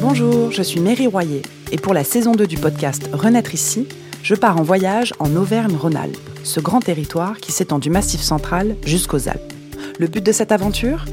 Bonjour, 0.00 0.52
je 0.52 0.62
suis 0.62 0.78
Mary 0.78 1.08
Royer 1.08 1.42
et 1.72 1.76
pour 1.76 1.92
la 1.92 2.04
saison 2.04 2.32
2 2.32 2.46
du 2.46 2.56
podcast 2.56 3.10
Renaître 3.12 3.52
ici, 3.52 3.88
je 4.22 4.36
pars 4.36 4.56
en 4.56 4.62
voyage 4.62 5.12
en 5.18 5.34
Auvergne-Rhône-Alpes, 5.34 6.16
ce 6.44 6.60
grand 6.60 6.78
territoire 6.78 7.38
qui 7.38 7.50
s'étend 7.50 7.80
du 7.80 7.90
Massif 7.90 8.20
central 8.20 8.76
jusqu'aux 8.84 9.28
Alpes. 9.28 9.52
Le 9.98 10.06
but 10.06 10.24
de 10.24 10.30
cette 10.30 10.52
aventure? 10.52 11.04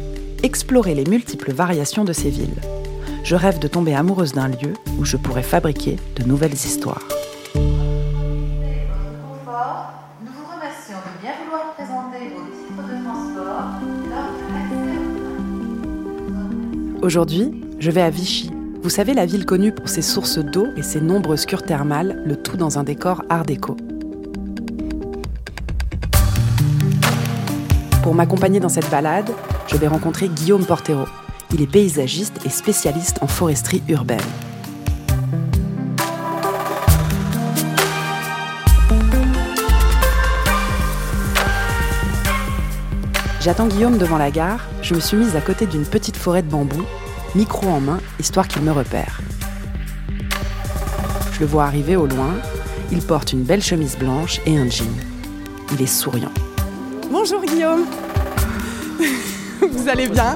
Explorer 0.43 0.93
les 0.93 1.05
multiples 1.05 1.51
variations 1.51 2.03
de 2.03 2.13
ces 2.13 2.29
villes. 2.29 2.61
Je 3.23 3.35
rêve 3.35 3.57
de 3.57 3.67
tomber 3.67 3.95
amoureuse 3.95 4.33
d'un 4.33 4.49
lieu 4.49 4.73
où 4.99 5.05
je 5.05 5.17
pourrais 5.17 5.41
fabriquer 5.41 5.97
de 6.15 6.23
nouvelles 6.23 6.53
histoires. 6.53 7.01
Aujourd'hui, 17.01 17.51
je 17.79 17.91
vais 17.91 18.01
à 18.01 18.09
Vichy. 18.09 18.54
Vous 18.85 18.91
savez, 18.91 19.15
la 19.15 19.25
ville 19.25 19.47
connue 19.47 19.71
pour 19.71 19.89
ses 19.89 20.03
sources 20.03 20.37
d'eau 20.37 20.67
et 20.77 20.83
ses 20.83 21.01
nombreuses 21.01 21.47
cures 21.47 21.63
thermales, 21.63 22.21
le 22.23 22.35
tout 22.35 22.55
dans 22.55 22.77
un 22.77 22.83
décor 22.83 23.23
art 23.31 23.43
déco. 23.43 23.75
Pour 28.03 28.13
m'accompagner 28.13 28.59
dans 28.59 28.69
cette 28.69 28.91
balade, 28.91 29.31
je 29.65 29.75
vais 29.77 29.87
rencontrer 29.87 30.29
Guillaume 30.29 30.63
Portero. 30.63 31.05
Il 31.51 31.63
est 31.63 31.67
paysagiste 31.67 32.45
et 32.45 32.49
spécialiste 32.49 33.17
en 33.23 33.27
foresterie 33.27 33.81
urbaine. 33.89 34.19
J'attends 43.41 43.65
Guillaume 43.65 43.97
devant 43.97 44.19
la 44.19 44.29
gare, 44.29 44.59
je 44.83 44.93
me 44.93 44.99
suis 44.99 45.17
mise 45.17 45.35
à 45.35 45.41
côté 45.41 45.65
d'une 45.65 45.85
petite 45.85 46.17
forêt 46.17 46.43
de 46.43 46.51
bambou, 46.51 46.83
micro 47.35 47.67
en 47.67 47.81
main, 47.81 47.99
histoire 48.17 48.47
qu'il 48.47 48.61
me 48.61 48.71
repère. 48.71 49.19
Je 51.33 51.41
le 51.41 51.45
vois 51.45 51.65
arriver 51.65 51.97
au 51.97 52.07
loin, 52.07 52.33
il 52.91 53.01
porte 53.01 53.33
une 53.33 53.43
belle 53.43 53.61
chemise 53.61 53.97
blanche 53.97 54.39
et 54.45 54.57
un 54.57 54.69
jean. 54.69 54.87
Il 55.73 55.81
est 55.81 55.87
souriant. 55.87 56.31
Bonjour 57.11 57.41
Guillaume 57.43 57.85
Vous 59.69 59.89
allez 59.89 60.07
bien? 60.07 60.35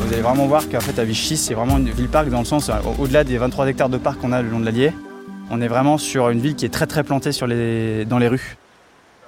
Vous 0.00 0.12
allez 0.12 0.22
vraiment 0.22 0.46
voir 0.46 0.68
qu'en 0.68 0.80
fait 0.80 0.98
à 0.98 1.04
Vichy 1.04 1.38
c'est 1.38 1.54
vraiment 1.54 1.78
une 1.78 1.88
ville-parc 1.88 2.28
dans 2.28 2.40
le 2.40 2.44
sens 2.44 2.68
euh, 2.68 2.74
au-delà 2.98 3.24
des 3.24 3.38
23 3.38 3.66
hectares 3.68 3.88
de 3.88 3.96
parc 3.96 4.20
qu'on 4.20 4.32
a 4.32 4.42
le 4.42 4.50
long 4.50 4.60
de 4.60 4.66
l'Allier, 4.66 4.92
on 5.50 5.62
est 5.62 5.68
vraiment 5.68 5.96
sur 5.96 6.28
une 6.28 6.40
ville 6.40 6.54
qui 6.54 6.66
est 6.66 6.72
très 6.72 6.86
très 6.86 7.02
plantée 7.02 7.32
sur 7.32 7.46
les, 7.46 8.04
dans 8.04 8.18
les 8.18 8.28
rues. 8.28 8.58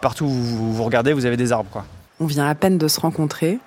Partout 0.03 0.27
où 0.27 0.29
vous, 0.29 0.75
vous 0.75 0.85
regardez, 0.85 1.15
vous 1.15 1.25
avez 1.25 1.39
des 1.39 1.53
arbres 1.53 1.71
quoi. 1.71 1.87
On 2.21 2.27
vient 2.27 2.47
à 2.47 2.55
peine 2.55 2.79
de 2.79 2.87
se 2.87 3.01
rencontrer 3.01 3.59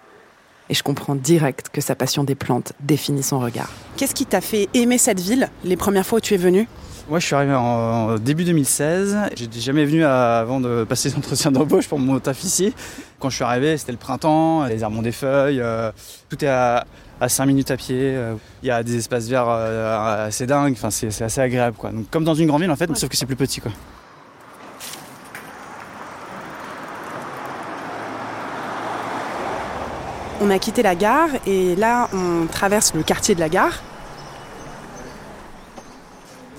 et 0.70 0.73
je 0.73 0.84
comprends 0.84 1.16
direct 1.16 1.70
que 1.70 1.81
sa 1.81 1.95
passion 1.95 2.23
des 2.23 2.36
plantes 2.36 2.73
définit 2.80 3.23
son 3.23 3.40
regard. 3.40 3.70
Qu'est-ce 3.98 4.16
qui 4.16 4.26
t'a 4.26 4.42
fait 4.42 4.70
aimer 4.73 4.98
cette 4.98 5.20
ville 5.20 5.50
les 5.64 5.76
premières 5.76 6.06
fois 6.06 6.17
où 6.17 6.22
tu 6.22 6.34
es 6.34 6.38
venu? 6.38 6.68
Moi 7.09 7.20
je 7.20 7.25
suis 7.25 7.36
arrivé 7.36 7.53
en, 7.53 8.18
début 8.18 8.44
2016, 8.44 9.18
j'étais 9.36 9.59
jamais 9.59 9.86
venu 9.86 10.03
avant 10.03 10.59
de 10.59 10.84
passer 10.84 11.09
l'entretien 11.16 11.52
d'embauche 11.52 11.88
pour 11.88 12.00
mon 12.00 12.20
taf 12.20 12.44
ici. 12.44 12.73
Quand 13.20 13.30
je 13.30 13.36
suis 13.36 13.44
arrivé 13.45 13.78
c'était 13.78 13.94
le 13.94 13.98
printemps, 13.98 14.66
les 14.66 14.84
arbres 14.84 15.00
ont 15.00 15.02
des 15.02 15.14
feuilles, 15.14 15.62
euh, 15.62 15.92
tout 16.30 16.44
est 16.44 16.50
à, 16.50 16.86
à 17.22 17.30
5 17.30 17.45
minutes 17.45 17.72
à 17.72 17.78
pied, 17.78 17.98
euh, 17.98 18.36
il 18.62 18.68
y 18.68 18.72
a 18.72 18.84
des 18.84 18.98
espaces 18.98 19.28
verts 19.28 19.48
euh, 19.48 20.28
assez 20.28 20.45
dingues, 20.48 20.73
enfin, 20.73 20.90
c'est 20.90 21.12
c'est 21.12 21.23
assez 21.23 21.40
agréable 21.40 21.78
quoi. 21.78 21.92
Donc, 21.92 22.09
comme 22.09 22.25
dans 22.25 22.36
une 22.36 22.48
grande 22.48 22.62
ville 22.62 22.72
en 22.72 22.75
fait, 22.75 22.94
sauf 22.95 23.09
que 23.09 23.16
c'est 23.16 23.25
plus 23.25 23.38
petit 23.38 23.62
quoi. 23.62 23.72
On 30.48 30.50
a 30.50 30.59
quitté 30.59 30.81
la 30.81 30.95
gare 30.95 31.28
et 31.45 31.76
là 31.76 32.08
on 32.14 32.45
traverse 32.48 32.94
le 32.94 33.03
quartier 33.03 33.36
de 33.36 33.42
la 33.42 33.50
gare. 33.50 33.81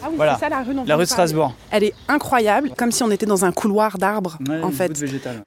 Ah 0.02 0.08
oui, 0.10 0.16
Voilà, 0.16 0.34
c'est 0.34 0.40
ça 0.40 0.48
la 0.50 0.62
rue 0.62 0.74
dont 0.74 0.84
La 0.86 0.94
on 0.94 0.98
rue 0.98 1.04
de. 1.04 1.08
Strasbourg. 1.08 1.54
Elle 1.70 1.84
est 1.84 1.94
incroyable, 2.06 2.72
comme 2.76 2.92
si 2.92 3.02
on 3.02 3.10
était 3.10 3.24
dans 3.24 3.46
un 3.46 3.50
couloir 3.52 3.96
d'arbres 3.96 4.36
Ouais, 4.46 4.62
en 4.62 4.70
fait. 4.70 4.92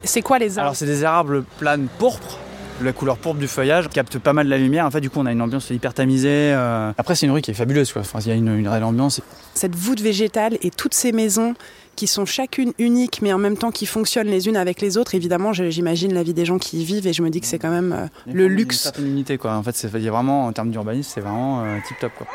C'est 0.04 0.24
quoi 0.24 0.40
les 0.40 0.58
arbres 0.58 0.62
Alors 0.62 0.76
c'est 0.76 0.88
des 0.88 1.04
arbres 1.04 1.44
planes 1.60 1.88
pourpres. 2.00 2.40
La 2.84 2.94
couleur 2.94 3.18
pourpre 3.18 3.40
du 3.40 3.48
feuillage 3.48 3.90
capte 3.90 4.18
pas 4.18 4.34
mal 4.34 4.48
la 4.48 4.58
lumière. 4.58 4.86
En 4.88 4.92
fait, 4.92 5.02
du 5.02 5.10
coup, 5.12 5.20
on 5.20 5.26
a 5.28 5.32
une 5.32 5.42
ambiance 5.42 5.70
hyper 5.70 5.94
tamisée. 5.94 6.52
euh. 6.54 6.92
Après, 6.98 7.14
c'est 7.16 7.28
une 7.28 7.32
rue 7.32 7.42
qui 7.42 7.52
est 7.52 7.54
fabuleuse. 7.54 7.92
Quoi. 7.94 8.02
Enfin, 8.02 8.20
il 8.22 8.28
y 8.28 8.32
a 8.32 8.36
une, 8.36 8.48
une 8.58 8.68
réelle 8.68 8.84
ambiance. 8.84 9.22
Cette 9.54 9.76
voûte 9.76 10.02
végétale 10.02 10.58
et 10.64 10.72
toutes 10.72 10.96
ces 10.96 11.12
maisons 11.12 11.54
qui 11.96 12.08
sont 12.08 12.26
chacune 12.26 12.72
uniques 12.80 13.20
mais 13.22 13.34
en 13.34 13.38
même 13.38 13.58
temps 13.58 13.70
qui 13.70 13.86
fonctionnent 13.86 14.30
les 14.30 14.48
unes 14.48 14.58
avec 14.58 14.82
les 14.82 14.98
autres. 14.98 15.14
Évidemment, 15.14 15.54
je- 15.54 15.70
j'imagine 15.70 16.14
la 16.14 16.24
vie 16.24 16.34
des 16.34 16.46
gens 16.46 16.58
qui 16.58 16.82
y 16.82 16.86
vivent 16.86 17.06
et 17.06 17.14
je 17.14 17.22
me 17.22 17.30
dis 17.30 17.40
que 17.40 17.46
c'est 17.48 17.60
quand 17.60 17.70
même 17.70 17.94
euh, 17.94 18.08
le 18.34 18.46
une 18.46 18.54
luxe. 18.54 18.80
certaine 18.80 19.06
unité, 19.08 19.38
quoi. 19.38 19.54
En 19.54 19.62
fait, 19.64 19.76
c'est 19.76 19.88
vraiment 19.88 20.46
en 20.48 20.52
termes 20.54 20.72
d'urbanisme, 20.72 21.12
c'est 21.14 21.22
vraiment 21.22 21.64
tip 21.88 22.00
top, 22.00 22.12
quoi. 22.18 22.28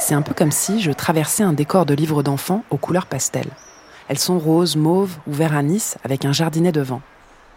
C'est 0.00 0.14
un 0.14 0.22
peu 0.22 0.34
comme 0.34 0.52
si 0.52 0.80
je 0.80 0.92
traversais 0.92 1.42
un 1.42 1.52
décor 1.52 1.84
de 1.86 1.94
livre 1.94 2.22
d'enfants 2.22 2.64
aux 2.70 2.76
couleurs 2.76 3.06
pastel. 3.06 3.46
Elles 4.08 4.18
sont 4.18 4.38
roses, 4.38 4.76
mauves 4.76 5.16
ou 5.26 5.32
vert 5.32 5.54
anis 5.54 5.96
avec 6.04 6.24
un 6.24 6.32
jardinet 6.32 6.72
devant. 6.72 7.00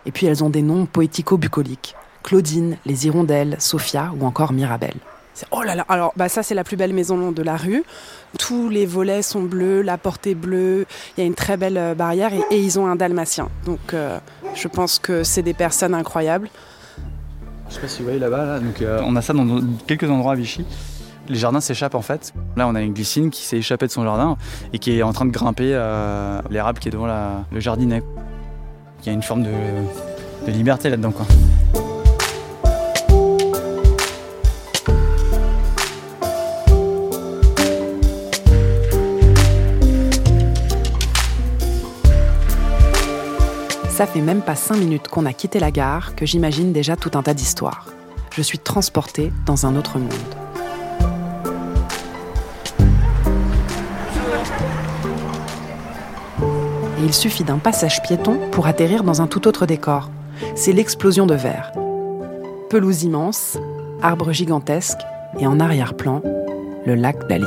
Et 0.06 0.12
puis 0.12 0.26
elles 0.26 0.44
ont 0.44 0.50
des 0.50 0.62
noms 0.62 0.86
poético-bucoliques. 0.86 1.96
Claudine, 2.24 2.78
les 2.86 3.08
hirondelles, 3.08 3.56
Sophia 3.60 4.12
ou 4.20 4.26
encore 4.26 4.54
Mirabelle. 4.54 4.98
Oh 5.52 5.64
là 5.64 5.74
là, 5.74 5.86
alors 5.88 6.12
bah 6.18 6.28
ça 6.28 6.44
c'est 6.44 6.56
la 6.56 6.66
plus 6.66 6.76
belle 6.76 6.92
maison 6.94 7.32
de 7.32 7.44
la 7.44 7.56
rue. 7.56 7.84
Tous 8.38 8.68
les 8.68 8.86
volets 8.86 9.22
sont 9.22 9.44
bleus, 9.44 9.82
la 9.82 9.98
porte 9.98 10.28
est 10.28 10.36
bleue, 10.36 10.86
il 11.16 11.22
y 11.22 11.24
a 11.24 11.26
une 11.26 11.36
très 11.36 11.56
belle 11.56 11.78
euh, 11.78 11.96
barrière 11.96 12.34
et, 12.34 12.42
et 12.52 12.59
ils 12.59 12.78
ont 12.78 12.88
un 12.88 12.98
dalmatien. 12.98 13.48
Donc 13.66 13.94
euh, 13.94 14.20
je 14.54 14.68
pense 14.68 15.00
que 15.00 15.24
c'est 15.24 15.42
des 15.42 15.54
personnes 15.54 15.94
incroyables. 15.94 16.50
Je 17.70 17.76
sais 17.76 17.82
pas 17.82 17.88
si 17.88 18.00
vous 18.00 18.06
voyez 18.06 18.20
là-bas, 18.20 18.46
là. 18.46 18.59
Donc, 18.59 18.82
euh, 18.82 19.02
on 19.06 19.16
a 19.16 19.22
ça 19.22 19.34
dans 19.34 19.62
quelques 19.86 20.09
endroits 20.09 20.34
à 20.34 20.36
Vichy. 20.36 20.66
Les 21.29 21.38
jardins 21.38 21.62
s'échappent 21.62 21.94
en 21.94 22.01
fait. 22.01 22.34
Là, 22.57 22.67
on 22.67 22.73
a 22.73 22.81
une 22.81 22.91
glycine 22.91 23.29
qui 23.29 23.44
s'est 23.44 23.57
échappée 23.57 23.85
de 23.85 23.91
son 23.91 24.03
jardin 24.03 24.35
et 24.73 24.79
qui 24.79 24.97
est 24.97 25.03
en 25.03 25.13
train 25.13 25.25
de 25.25 25.31
grimper 25.31 25.72
euh, 25.75 26.41
l'érable 26.50 26.79
qui 26.79 26.88
est 26.88 26.91
devant 26.91 27.06
le 27.51 27.59
jardinet. 27.59 28.01
Il 29.03 29.07
y 29.07 29.09
a 29.09 29.13
une 29.13 29.22
forme 29.22 29.44
de, 29.44 29.51
de 30.47 30.51
liberté 30.51 30.90
là-dedans, 30.90 31.12
quoi. 31.12 31.28
Ça 43.88 44.07
fait 44.07 44.22
même 44.22 44.41
pas 44.41 44.56
cinq 44.56 44.78
minutes 44.78 45.09
qu'on 45.09 45.25
a 45.28 45.34
quitté 45.34 45.59
la 45.59 45.69
gare 45.69 46.16
que 46.16 46.25
j'imagine 46.25 46.73
déjà 46.73 46.96
tout 46.96 47.11
un 47.16 47.22
tas 47.22 47.35
d'histoires. 47.35 47.85
Je 48.31 48.41
suis 48.41 48.57
transportée 48.57 49.31
dans 49.46 49.66
un 49.66 49.75
autre 49.75 50.00
monde. 50.00 50.39
Il 57.02 57.14
suffit 57.14 57.44
d'un 57.44 57.58
passage 57.58 58.02
piéton 58.02 58.38
pour 58.52 58.68
atterrir 58.68 59.04
dans 59.04 59.22
un 59.22 59.28
tout 59.28 59.48
autre 59.48 59.66
décor. 59.66 60.10
C'est 60.56 60.74
l'explosion 60.74 61.26
de 61.26 61.36
verre. 61.36 61.72
Pelouse 62.70 63.04
immense, 63.04 63.58
arbres 64.02 64.32
gigantesques 64.32 65.02
et 65.40 65.48
en 65.48 65.59
arrière-plan, 65.59 66.22
le 66.86 66.96
lac 66.96 67.28
d'Allier. 67.28 67.46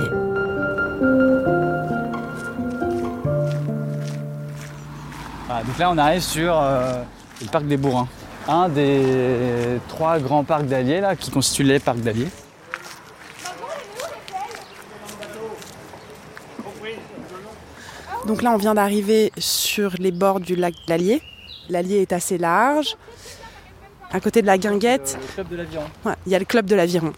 Donc 5.66 5.78
là, 5.78 5.90
on 5.92 5.98
arrive 5.98 6.22
sur 6.22 6.58
euh, 6.58 7.02
le 7.40 7.46
parc 7.46 7.66
des 7.66 7.76
Bourrins. 7.76 8.08
Un 8.48 8.68
des 8.68 9.78
trois 9.88 10.18
grands 10.18 10.42
parcs 10.42 10.66
d'Allier 10.66 11.02
qui 11.20 11.30
constituent 11.30 11.62
les 11.62 11.78
parcs 11.78 12.00
d'Allier. 12.00 12.28
Donc 18.32 18.40
là, 18.40 18.54
on 18.54 18.56
vient 18.56 18.72
d'arriver 18.72 19.30
sur 19.36 19.92
les 19.98 20.10
bords 20.10 20.40
du 20.40 20.56
lac 20.56 20.72
de 20.72 20.80
l'Allier. 20.88 21.20
L'Allier 21.68 22.00
est 22.00 22.14
assez 22.14 22.38
large. 22.38 22.96
À 24.10 24.20
côté 24.20 24.40
de 24.40 24.46
la 24.46 24.56
guinguette, 24.56 25.18
Le 25.20 25.34
club 25.34 25.48
de 25.48 25.56
l'aviron. 25.56 25.84
ouais, 26.06 26.14
il 26.24 26.32
y 26.32 26.34
a 26.34 26.38
le 26.38 26.46
club 26.46 26.64
de 26.64 26.74
l'aviron. 26.74 27.12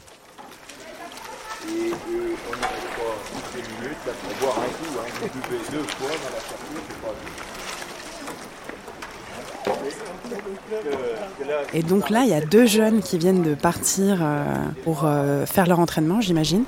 Et 11.73 11.83
donc 11.85 12.11
là, 12.11 12.25
il 12.25 12.31
y 12.31 12.35
a 12.35 12.41
deux 12.41 12.67
jeunes 12.67 13.03
qui 13.03 13.19
viennent 13.19 13.43
de 13.45 13.55
partir 13.55 14.19
euh, 14.21 14.45
pour 14.83 15.05
euh, 15.05 15.47
faire 15.47 15.69
leur 15.69 15.79
entraînement, 15.79 16.21
j'imagine. 16.21 16.65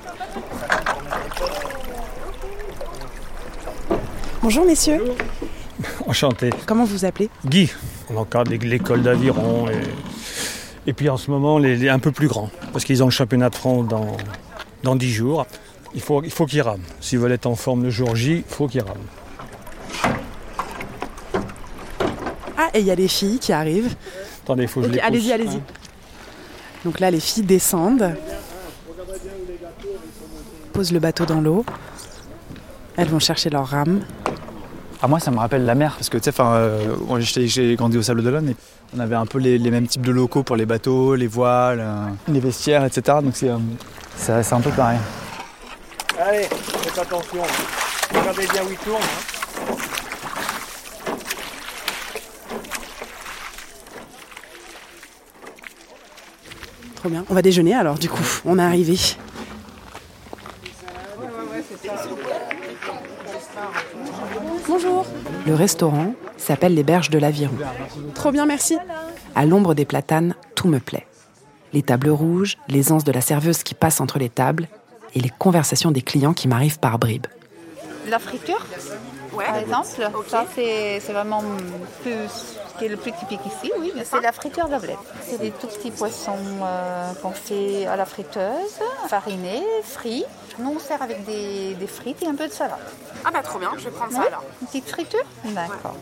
Bonjour 4.47 4.63
messieurs, 4.65 5.03
Enchanté. 6.07 6.51
comment 6.65 6.85
vous 6.85 7.03
appelez? 7.03 7.29
Guy, 7.45 7.69
on 8.09 8.15
encadre 8.15 8.49
l'é- 8.49 8.57
l'école 8.59 9.03
d'aviron 9.03 9.69
et, 9.69 10.89
et 10.89 10.93
puis 10.93 11.09
en 11.09 11.17
ce 11.17 11.29
moment 11.29 11.57
les, 11.57 11.75
les 11.75 11.89
un 11.89 11.99
peu 11.99 12.13
plus 12.13 12.29
grands 12.29 12.49
parce 12.71 12.85
qu'ils 12.85 13.03
ont 13.03 13.07
le 13.07 13.11
championnat 13.11 13.49
de 13.49 13.55
France 13.55 13.89
dans, 13.89 14.15
dans 14.83 14.95
10 14.95 15.11
jours. 15.11 15.45
Il 15.93 15.99
faut, 15.99 16.23
il 16.23 16.31
faut 16.31 16.45
qu'ils 16.45 16.61
rament. 16.61 16.79
S'ils 17.01 17.19
veulent 17.19 17.33
être 17.33 17.45
en 17.45 17.55
forme 17.55 17.83
le 17.83 17.89
jour 17.89 18.15
J, 18.15 18.37
il 18.37 18.43
faut 18.47 18.69
qu'ils 18.69 18.83
rament. 18.83 19.03
là 22.57 22.69
et 22.73 22.79
il 22.79 22.85
y 22.85 22.91
a 22.91 22.95
les 22.95 23.09
filles 23.09 23.39
qui 23.39 23.51
arrivent. 23.51 23.95
Attendez, 24.45 24.63
il 24.63 24.69
faut 24.69 24.79
que 24.79 24.87
je 24.87 24.93
les 24.93 24.99
allez-y, 24.99 25.33
allez-y. 25.33 25.59
Donc 26.85 27.01
là, 27.01 27.11
les 27.11 27.19
filles 27.19 27.43
descendent, 27.43 28.15
posent 30.71 30.93
le 30.93 30.99
bateau 30.99 31.25
dans 31.25 31.41
l'eau. 31.41 31.65
Elles 32.95 33.09
vont 33.09 33.19
chercher 33.19 33.49
leur 33.49 33.67
rame. 33.67 34.05
Ah 35.01 35.07
moi 35.07 35.19
ça 35.19 35.29
me 35.29 35.37
rappelle 35.37 35.63
la 35.65 35.75
mer 35.75 35.93
parce 35.95 36.09
que 36.09 36.17
tu 36.17 36.23
sais, 36.23 36.29
enfin, 36.31 36.53
euh, 36.53 36.95
moi, 37.07 37.19
j'ai 37.19 37.75
grandi 37.75 37.97
au 37.97 38.01
Sable 38.01 38.23
d'Olonne 38.23 38.49
et 38.49 38.55
on 38.95 38.99
avait 38.99 39.15
un 39.15 39.27
peu 39.27 39.37
les, 39.37 39.57
les 39.59 39.69
mêmes 39.69 39.87
types 39.87 40.05
de 40.05 40.11
locaux 40.11 40.41
pour 40.41 40.55
les 40.55 40.65
bateaux, 40.65 41.13
les 41.15 41.27
voiles, 41.27 41.79
euh, 41.81 42.05
les 42.27 42.39
vestiaires, 42.39 42.83
etc. 42.83 43.19
Donc 43.23 43.35
c'est 43.35 43.49
euh, 43.49 43.57
c'est 44.15 44.41
c'est 44.41 44.55
un 44.55 44.61
peu 44.61 44.71
pareil. 44.71 44.97
Allez, 46.19 46.43
faites 46.45 46.97
attention. 46.97 47.41
Regardez 48.11 48.47
bien 48.47 48.63
où 48.63 48.71
il 48.71 48.77
tourne. 48.77 49.01
hein. 49.03 49.73
Trop 56.95 57.09
bien. 57.09 57.23
On 57.29 57.33
va 57.33 57.41
déjeuner 57.41 57.75
alors, 57.75 57.99
du 57.99 58.09
coup. 58.09 58.23
On 58.45 58.57
est 58.57 58.61
arrivé. 58.63 58.97
Bonjour. 64.67 65.05
Le 65.47 65.55
restaurant 65.55 66.13
s'appelle 66.35 66.73
les 66.73 66.83
Berges 66.83 67.09
de 67.09 67.17
l'Aviron. 67.17 67.55
Trop 68.13 68.31
bien, 68.31 68.45
merci. 68.45 68.77
À 69.33 69.45
l'ombre 69.45 69.75
des 69.75 69.85
platanes, 69.85 70.35
tout 70.55 70.67
me 70.67 70.79
plaît. 70.79 71.07
Les 71.71 71.81
tables 71.81 72.09
rouges, 72.09 72.57
les 72.67 72.91
anses 72.91 73.05
de 73.05 73.13
la 73.13 73.21
serveuse 73.21 73.63
qui 73.63 73.73
passe 73.73 74.01
entre 74.01 74.19
les 74.19 74.27
tables 74.27 74.67
et 75.15 75.21
les 75.21 75.29
conversations 75.29 75.91
des 75.91 76.01
clients 76.01 76.33
qui 76.33 76.49
m'arrivent 76.49 76.79
par 76.79 76.99
bribes. 76.99 77.27
La 78.09 78.19
friture, 78.19 78.65
par 79.37 79.55
exemple, 79.57 79.87
ça 80.27 80.45
c'est 80.53 80.99
vraiment 81.11 81.41
plus, 82.01 82.57
qui 82.77 82.85
est 82.85 82.89
le 82.89 82.97
plus 82.97 83.11
typique 83.11 83.39
ici, 83.45 83.71
oui. 83.79 83.91
C'est 84.03 84.21
la 84.21 84.31
friture 84.31 84.67
d'ablette. 84.67 84.97
C'est 85.21 85.39
des 85.39 85.51
tout 85.51 85.67
petits 85.67 85.91
poissons 85.91 86.37
euh, 86.61 87.13
qu'on 87.21 87.31
fait 87.31 87.85
à 87.85 87.95
la 87.95 88.05
friteuse, 88.05 88.79
farinés, 89.07 89.63
frits. 89.83 90.25
Nous 90.59 90.73
on 90.75 90.79
sert 90.79 91.01
avec 91.01 91.25
des, 91.25 91.75
des 91.75 91.87
frites 91.87 92.21
et 92.23 92.27
un 92.27 92.35
peu 92.35 92.47
de 92.47 92.51
salade. 92.51 92.79
Ah 93.23 93.29
bah 93.31 93.41
trop 93.43 93.59
bien, 93.59 93.71
je 93.77 93.85
vais 93.85 93.91
prendre 93.91 94.11
Oui, 94.13 94.25
Une 94.61 94.67
petite 94.67 94.89
friture 94.89 95.23
D'accord. 95.45 95.95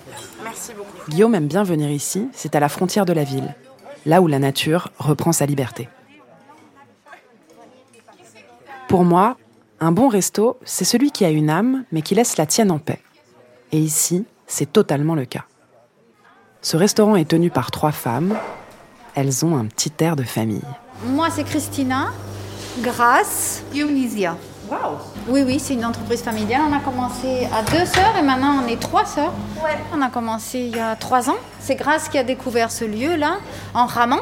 Merci 0.43 0.73
beaucoup. 0.73 1.09
Guillaume 1.09 1.35
aime 1.35 1.47
bien 1.47 1.63
venir 1.63 1.89
ici, 1.89 2.29
c'est 2.33 2.55
à 2.55 2.59
la 2.59 2.69
frontière 2.69 3.05
de 3.05 3.13
la 3.13 3.23
ville, 3.23 3.53
là 4.05 4.21
où 4.21 4.27
la 4.27 4.39
nature 4.39 4.89
reprend 4.97 5.31
sa 5.31 5.45
liberté. 5.45 5.89
Pour 8.87 9.03
moi, 9.03 9.35
un 9.79 9.91
bon 9.91 10.07
resto, 10.07 10.57
c'est 10.63 10.85
celui 10.85 11.11
qui 11.11 11.25
a 11.25 11.29
une 11.29 11.49
âme, 11.49 11.83
mais 11.91 12.01
qui 12.01 12.15
laisse 12.15 12.37
la 12.37 12.45
tienne 12.45 12.71
en 12.71 12.79
paix. 12.79 13.01
Et 13.71 13.79
ici, 13.79 14.25
c'est 14.47 14.71
totalement 14.71 15.15
le 15.15 15.25
cas. 15.25 15.45
Ce 16.65 16.77
restaurant 16.77 17.15
est 17.15 17.29
tenu 17.29 17.51
par 17.51 17.69
trois 17.69 17.91
femmes. 17.91 18.35
Elles 19.13 19.45
ont 19.45 19.55
un 19.55 19.65
petit 19.65 19.91
air 19.99 20.15
de 20.15 20.23
famille. 20.23 20.63
Moi 21.03 21.27
c'est 21.29 21.43
Christina, 21.43 22.07
Grace, 22.79 23.61
Dionysia. 23.71 24.35
Oui, 25.27 25.43
oui, 25.45 25.59
c'est 25.59 25.75
une 25.75 25.85
entreprise 25.85 26.23
familiale. 26.23 26.61
On 26.67 26.75
a 26.75 26.79
commencé 26.79 27.47
à 27.53 27.61
deux 27.61 27.85
sœurs 27.85 28.15
et 28.17 28.23
maintenant 28.23 28.63
on 28.63 28.67
est 28.67 28.81
trois 28.81 29.05
sœurs. 29.05 29.31
On 29.93 30.01
a 30.01 30.09
commencé 30.09 30.57
il 30.61 30.75
y 30.75 30.79
a 30.79 30.95
trois 30.95 31.29
ans. 31.29 31.37
C'est 31.59 31.75
Grace 31.75 32.09
qui 32.09 32.17
a 32.17 32.23
découvert 32.23 32.71
ce 32.71 32.83
lieu-là 32.83 33.37
en 33.75 33.85
ramant. 33.85 34.21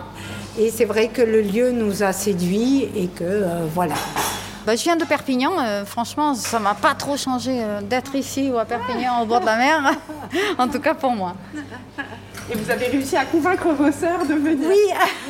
Et 0.59 0.69
c'est 0.69 0.83
vrai 0.83 1.07
que 1.07 1.21
le 1.21 1.39
lieu 1.39 1.71
nous 1.71 2.03
a 2.03 2.11
séduits 2.11 2.89
et 2.93 3.07
que 3.07 3.23
euh, 3.23 3.65
voilà. 3.73 3.95
Bah, 4.65 4.75
je 4.75 4.83
viens 4.83 4.97
de 4.97 5.05
Perpignan. 5.05 5.53
euh, 5.59 5.85
franchement, 5.85 6.35
ça 6.35 6.59
m'a 6.59 6.73
pas 6.73 6.93
trop 6.93 7.15
changé 7.15 7.51
euh, 7.63 7.81
d'être 7.81 8.15
ici 8.15 8.51
ou 8.51 8.57
à 8.57 8.65
Perpignan 8.65 9.21
au 9.21 9.25
bord 9.25 9.39
de 9.39 9.45
la 9.45 9.55
mer. 9.55 9.93
en 10.57 10.67
tout 10.67 10.79
cas 10.81 10.93
pour 10.93 11.11
moi. 11.11 11.35
Et 12.51 12.55
vous 12.55 12.69
avez 12.69 12.87
réussi 12.87 13.15
à 13.15 13.25
convaincre 13.25 13.69
vos 13.69 13.91
sœurs 13.91 14.25
de 14.27 14.33
venir 14.33 14.67
Oui, 14.67 14.77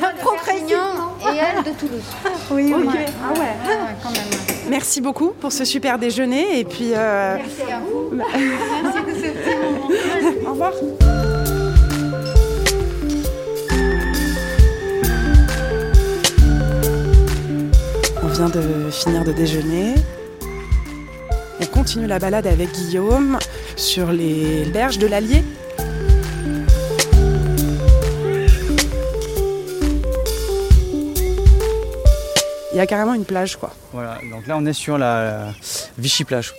Perpignan 0.44 1.16
et 1.22 1.36
elle 1.38 1.62
de 1.62 1.78
Toulouse. 1.78 2.02
Oui, 2.50 2.74
ok. 2.74 2.84
Ouais. 2.86 3.06
Ah 3.22 3.32
ouais. 3.38 3.94
Quand 4.02 4.10
même. 4.10 4.20
Merci 4.68 5.00
beaucoup 5.00 5.30
pour 5.40 5.52
ce 5.52 5.64
super 5.64 5.98
déjeuner 5.98 6.58
et 6.58 6.64
puis 6.64 6.92
euh, 6.94 7.36
Merci 7.36 7.72
à 7.72 7.78
vous. 7.80 8.10
Merci 8.16 8.98
de 9.06 9.14
ce 9.14 9.30
petit 9.30 9.56
moment. 9.56 10.48
au 10.48 10.50
revoir. 10.50 10.72
On 18.22 18.26
vient 18.26 18.48
de 18.48 18.90
finir 18.90 19.24
de 19.24 19.32
déjeuner. 19.32 19.94
On 21.60 21.66
continue 21.66 22.06
la 22.06 22.18
balade 22.18 22.46
avec 22.46 22.72
Guillaume 22.72 23.38
sur 23.76 24.10
les 24.10 24.64
berges 24.72 24.98
de 24.98 25.06
l'Allier. 25.06 25.44
Il 32.74 32.78
y 32.78 32.80
a 32.80 32.86
carrément 32.88 33.14
une 33.14 33.24
plage, 33.24 33.54
quoi. 33.56 33.70
Voilà, 33.92 34.18
donc 34.32 34.48
là 34.48 34.56
on 34.56 34.66
est 34.66 34.72
sur 34.72 34.98
la, 34.98 35.52
Vichy 35.96 36.24
plage. 36.24 36.52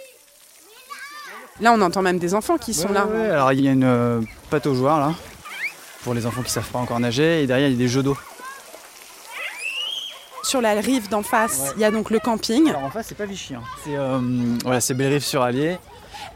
Là, 1.59 1.73
on 1.73 1.81
entend 1.81 2.01
même 2.01 2.19
des 2.19 2.33
enfants 2.33 2.57
qui 2.57 2.73
sont 2.73 2.87
Ouais, 2.87 2.93
là. 2.93 3.05
ouais. 3.05 3.29
Alors 3.29 3.51
il 3.51 3.59
y 3.61 3.67
a 3.67 3.71
une 3.71 3.83
euh, 3.83 4.21
pataugeoire 4.49 4.99
là 4.99 5.13
pour 6.03 6.13
les 6.13 6.25
enfants 6.25 6.41
qui 6.41 6.51
savent 6.51 6.69
pas 6.69 6.79
encore 6.79 6.99
nager 7.01 7.43
et 7.43 7.47
derrière 7.47 7.67
il 7.67 7.73
y 7.73 7.75
a 7.75 7.77
des 7.77 7.87
jeux 7.89 8.01
d'eau. 8.01 8.17
Sur 10.43 10.61
la 10.61 10.71
rive 10.73 11.09
d'en 11.09 11.23
face, 11.23 11.73
il 11.75 11.81
y 11.81 11.85
a 11.85 11.91
donc 11.91 12.11
le 12.11 12.19
camping. 12.19 12.69
Alors 12.69 12.83
en 12.83 12.89
face 12.89 13.07
c'est 13.07 13.15
pas 13.17 13.25
Vichy, 13.25 13.55
hein. 13.55 13.61
c'est 13.83 13.97
euh, 13.97 14.19
voilà, 14.63 14.79
c'est 14.79 14.93
Belle-Rive 14.93 15.23
sur 15.23 15.41
Allier. 15.41 15.77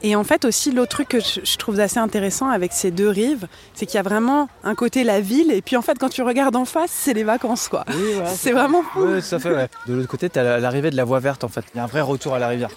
Et 0.03 0.15
en 0.15 0.23
fait 0.23 0.45
aussi 0.45 0.71
l'autre 0.71 0.89
truc 0.91 1.09
que 1.09 1.19
je 1.19 1.57
trouve 1.57 1.79
assez 1.79 1.99
intéressant 1.99 2.49
avec 2.49 2.71
ces 2.73 2.91
deux 2.91 3.09
rives, 3.09 3.47
c'est 3.73 3.85
qu'il 3.85 3.95
y 3.95 3.99
a 3.99 4.03
vraiment 4.03 4.49
un 4.63 4.75
côté 4.75 5.03
la 5.03 5.19
ville 5.21 5.51
et 5.51 5.61
puis 5.61 5.75
en 5.77 5.81
fait 5.81 5.97
quand 5.99 6.09
tu 6.09 6.21
regardes 6.21 6.55
en 6.55 6.65
face, 6.65 6.91
c'est 6.91 7.13
les 7.13 7.23
vacances 7.23 7.67
quoi. 7.67 7.83
Oui, 7.89 8.15
C'est 8.27 8.51
vraiment 8.51 8.83
fou. 8.83 9.01
Ouais, 9.01 9.21
tout 9.21 9.35
à 9.35 9.39
fait. 9.39 9.53
Ouais. 9.53 9.67
De 9.87 9.93
l'autre 9.93 10.07
côté, 10.07 10.29
t'as 10.29 10.43
la- 10.43 10.59
l'arrivée 10.59 10.89
de 10.91 10.95
la 10.97 11.03
voie 11.03 11.19
verte 11.19 11.43
en 11.43 11.49
fait. 11.49 11.63
Il 11.73 11.77
y 11.77 11.79
a 11.79 11.83
un 11.83 11.87
vrai 11.87 12.01
retour 12.01 12.33
à 12.33 12.39
la 12.39 12.47
rivière. 12.47 12.69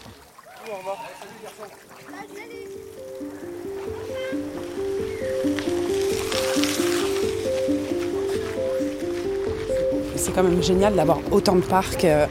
C'est 10.16 10.32
quand 10.32 10.42
même 10.42 10.62
génial 10.62 10.94
d'avoir 10.94 11.18
autant 11.30 11.56
de 11.56 11.60
parcs. 11.62 12.04
euh. 12.04 12.26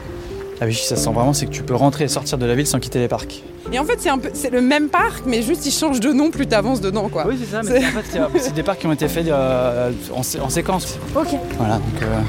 La 0.62 0.68
Vichy, 0.68 0.86
ça 0.86 0.94
se 0.94 1.02
sent 1.02 1.10
vraiment, 1.12 1.32
c'est 1.32 1.46
que 1.46 1.50
tu 1.50 1.64
peux 1.64 1.74
rentrer 1.74 2.04
et 2.04 2.08
sortir 2.08 2.38
de 2.38 2.46
la 2.46 2.54
ville 2.54 2.68
sans 2.68 2.78
quitter 2.78 3.00
les 3.00 3.08
parcs. 3.08 3.42
Et 3.72 3.80
en 3.80 3.84
fait 3.84 3.96
c'est 3.98 4.10
un 4.10 4.18
peu 4.18 4.30
c'est 4.32 4.50
le 4.50 4.60
même 4.60 4.88
parc 4.90 5.24
mais 5.26 5.42
juste 5.42 5.66
il 5.66 5.72
change 5.72 5.98
de 5.98 6.12
nom 6.12 6.30
plus 6.30 6.46
t'avances 6.46 6.80
dedans 6.80 7.08
quoi. 7.08 7.26
Oui, 7.26 7.36
c'est 7.40 7.50
ça, 7.50 7.62
C'est- 7.64 7.80
mais 7.80 7.84
en 7.84 7.90
fait, 7.90 8.04
c'est- 8.38 8.38
c'est 8.44 8.54
des 8.54 8.62
parcs 8.62 8.78
qui 8.78 8.86
ont 8.86 8.92
été 8.92 9.08
faits 9.08 9.26
euh, 9.26 9.90
en, 10.14 10.22
sé- 10.22 10.38
en 10.38 10.48
séquence. 10.50 10.98
Ok. 11.16 11.34
Voilà, 11.58 11.78
donc 11.78 12.02
euh, 12.02 12.20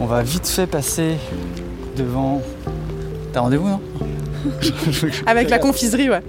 on 0.00 0.06
va 0.06 0.22
vite 0.24 0.48
fait 0.48 0.66
passer 0.66 1.14
devant. 1.96 2.42
T'as 3.32 3.40
rendez-vous, 3.40 3.68
non? 3.68 3.80
Avec 5.26 5.48
la 5.48 5.58
confiserie 5.60 6.10
ouais. 6.10 6.22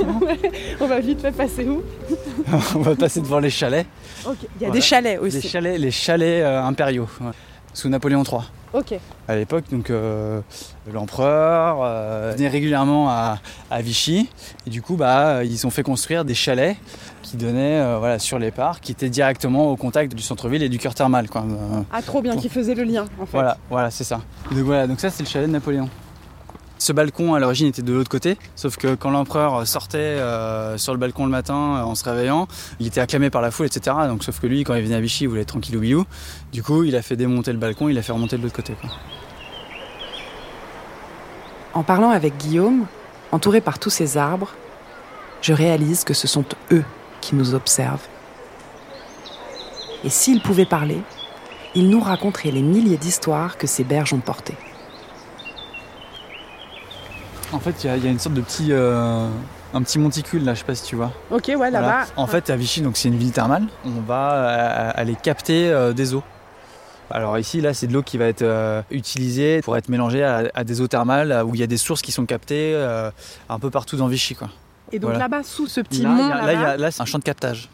On 0.80 0.86
va 0.86 1.00
vite 1.00 1.22
fait 1.22 1.32
passer 1.32 1.66
où? 1.66 1.82
On 2.76 2.78
va 2.78 2.94
passer 2.94 3.20
devant 3.20 3.40
les 3.40 3.50
chalets. 3.50 3.86
Ok. 4.26 4.36
Il 4.42 4.44
y 4.44 4.46
a 4.46 4.48
Voilà. 4.68 4.74
des 4.74 4.80
chalets 4.80 5.20
Les 5.20 5.36
aussi. 5.38 5.48
chalets, 5.48 5.78
les 5.80 5.90
chalets 5.90 6.44
euh, 6.44 6.62
impériaux, 6.62 7.08
ouais, 7.20 7.32
sous 7.74 7.88
Napoléon 7.88 8.22
III. 8.22 8.42
Ok. 8.72 8.94
À 9.28 9.36
l'époque, 9.36 9.64
donc 9.70 9.90
euh, 9.90 10.40
l'empereur 10.90 11.80
euh, 11.82 12.32
venait 12.36 12.48
régulièrement 12.48 13.10
à, 13.10 13.38
à 13.70 13.82
Vichy 13.82 14.30
et 14.66 14.70
du 14.70 14.80
coup, 14.80 14.96
bah, 14.96 15.44
ils 15.44 15.66
ont 15.66 15.70
fait 15.70 15.82
construire 15.82 16.24
des 16.24 16.34
chalets 16.34 16.76
qui 17.22 17.36
donnaient 17.36 17.80
euh, 17.80 17.98
voilà, 17.98 18.18
sur 18.18 18.38
les 18.38 18.50
parcs, 18.50 18.82
qui 18.82 18.92
étaient 18.92 19.10
directement 19.10 19.70
au 19.70 19.76
contact 19.76 20.14
du 20.14 20.22
centre-ville 20.22 20.62
et 20.62 20.68
du 20.68 20.78
cœur 20.78 20.94
thermal. 20.94 21.28
Quoi. 21.28 21.44
Ah 21.92 22.02
trop 22.02 22.22
bien 22.22 22.36
qui 22.36 22.48
faisait 22.48 22.74
le 22.74 22.84
lien 22.84 23.04
en 23.20 23.26
fait. 23.26 23.32
voilà, 23.32 23.58
voilà, 23.68 23.90
c'est 23.90 24.04
ça. 24.04 24.20
Donc 24.50 24.60
voilà, 24.60 24.86
donc 24.86 25.00
ça 25.00 25.10
c'est 25.10 25.22
le 25.22 25.28
chalet 25.28 25.46
de 25.48 25.52
Napoléon. 25.52 25.88
Ce 26.82 26.92
balcon 26.92 27.34
à 27.34 27.38
l'origine 27.38 27.68
était 27.68 27.82
de 27.82 27.92
l'autre 27.92 28.10
côté, 28.10 28.36
sauf 28.56 28.76
que 28.76 28.96
quand 28.96 29.12
l'empereur 29.12 29.68
sortait 29.68 29.98
euh, 29.98 30.76
sur 30.78 30.92
le 30.92 30.98
balcon 30.98 31.26
le 31.26 31.30
matin 31.30 31.54
euh, 31.54 31.82
en 31.84 31.94
se 31.94 32.02
réveillant, 32.02 32.48
il 32.80 32.88
était 32.88 32.98
acclamé 32.98 33.30
par 33.30 33.40
la 33.40 33.52
foule, 33.52 33.66
etc. 33.66 33.94
Donc 34.08 34.24
sauf 34.24 34.40
que 34.40 34.48
lui, 34.48 34.64
quand 34.64 34.74
il 34.74 34.82
venait 34.82 34.96
à 34.96 35.00
Vichy, 35.00 35.22
il 35.22 35.28
voulait 35.28 35.42
être 35.42 35.50
tranquille 35.50 35.76
ou 35.76 35.80
bilou. 35.80 36.04
Du 36.52 36.64
coup, 36.64 36.82
il 36.82 36.96
a 36.96 37.02
fait 37.02 37.14
démonter 37.14 37.52
le 37.52 37.58
balcon, 37.58 37.88
il 37.88 37.96
a 37.98 38.02
fait 38.02 38.10
remonter 38.10 38.36
de 38.36 38.42
l'autre 38.42 38.56
côté. 38.56 38.74
En 41.72 41.84
parlant 41.84 42.10
avec 42.10 42.36
Guillaume, 42.36 42.86
entouré 43.30 43.60
par 43.60 43.78
tous 43.78 43.90
ces 43.90 44.16
arbres, 44.16 44.50
je 45.40 45.52
réalise 45.52 46.02
que 46.02 46.14
ce 46.14 46.26
sont 46.26 46.44
eux 46.72 46.84
qui 47.20 47.36
nous 47.36 47.54
observent. 47.54 48.08
Et 50.02 50.10
s'ils 50.10 50.42
pouvaient 50.42 50.66
parler, 50.66 50.98
ils 51.76 51.88
nous 51.88 52.00
raconteraient 52.00 52.50
les 52.50 52.62
milliers 52.62 52.96
d'histoires 52.96 53.56
que 53.56 53.68
ces 53.68 53.84
berges 53.84 54.14
ont 54.14 54.18
portées. 54.18 54.56
En 57.52 57.58
fait, 57.60 57.84
il 57.84 57.86
y, 57.86 57.90
a- 57.90 57.96
il 57.96 58.04
y 58.04 58.08
a 58.08 58.10
une 58.10 58.18
sorte 58.18 58.34
de 58.34 58.40
petit, 58.40 58.68
euh, 58.70 59.28
un 59.74 59.82
petit 59.82 59.98
monticule 59.98 60.44
là, 60.44 60.54
je 60.54 60.60
sais 60.60 60.64
pas 60.64 60.74
si 60.74 60.84
tu 60.84 60.96
vois. 60.96 61.12
Ok, 61.30 61.44
ouais, 61.48 61.56
Voilà. 61.56 62.06
En 62.16 62.26
fait, 62.26 62.48
à 62.50 62.56
Vichy, 62.56 62.80
donc 62.80 62.96
c'est 62.96 63.08
une 63.08 63.16
ville 63.18 63.32
thermale. 63.32 63.64
On 63.84 64.00
va 64.06 64.32
euh, 64.32 64.90
aller 64.94 65.14
capter 65.14 65.70
euh, 65.70 65.92
des 65.92 66.14
eaux. 66.14 66.22
Alors 67.10 67.38
ici, 67.38 67.60
là, 67.60 67.74
c'est 67.74 67.86
de 67.86 67.92
l'eau 67.92 68.02
qui 68.02 68.16
va 68.16 68.24
être 68.24 68.40
euh, 68.42 68.80
utilisée 68.90 69.60
pour 69.60 69.76
être 69.76 69.90
mélangée 69.90 70.24
à, 70.24 70.44
à 70.54 70.64
des 70.64 70.80
eaux 70.80 70.88
thermales 70.88 71.42
où 71.44 71.54
il 71.54 71.60
y 71.60 71.62
a 71.62 71.66
des 71.66 71.76
sources 71.76 72.00
qui 72.00 72.10
sont 72.10 72.24
captées 72.24 72.72
euh, 72.74 73.10
un 73.50 73.58
peu 73.58 73.68
partout 73.68 73.96
dans 73.96 74.06
Vichy. 74.06 74.34
Quoi. 74.34 74.48
Et 74.92 74.98
donc 74.98 75.10
Voilà. 75.10 75.24
là-bas, 75.26 75.42
sous 75.42 75.66
ce 75.66 75.82
petit 75.82 76.02
là, 76.02 76.08
mont, 76.08 76.24
il 76.24 76.28
y 76.28 76.32
a- 76.32 76.52
là, 76.52 76.76
là-bas, 76.76 76.90
c'est 76.90 77.02
un 77.02 77.06
champ 77.06 77.18
de 77.18 77.24
captage. 77.24 77.68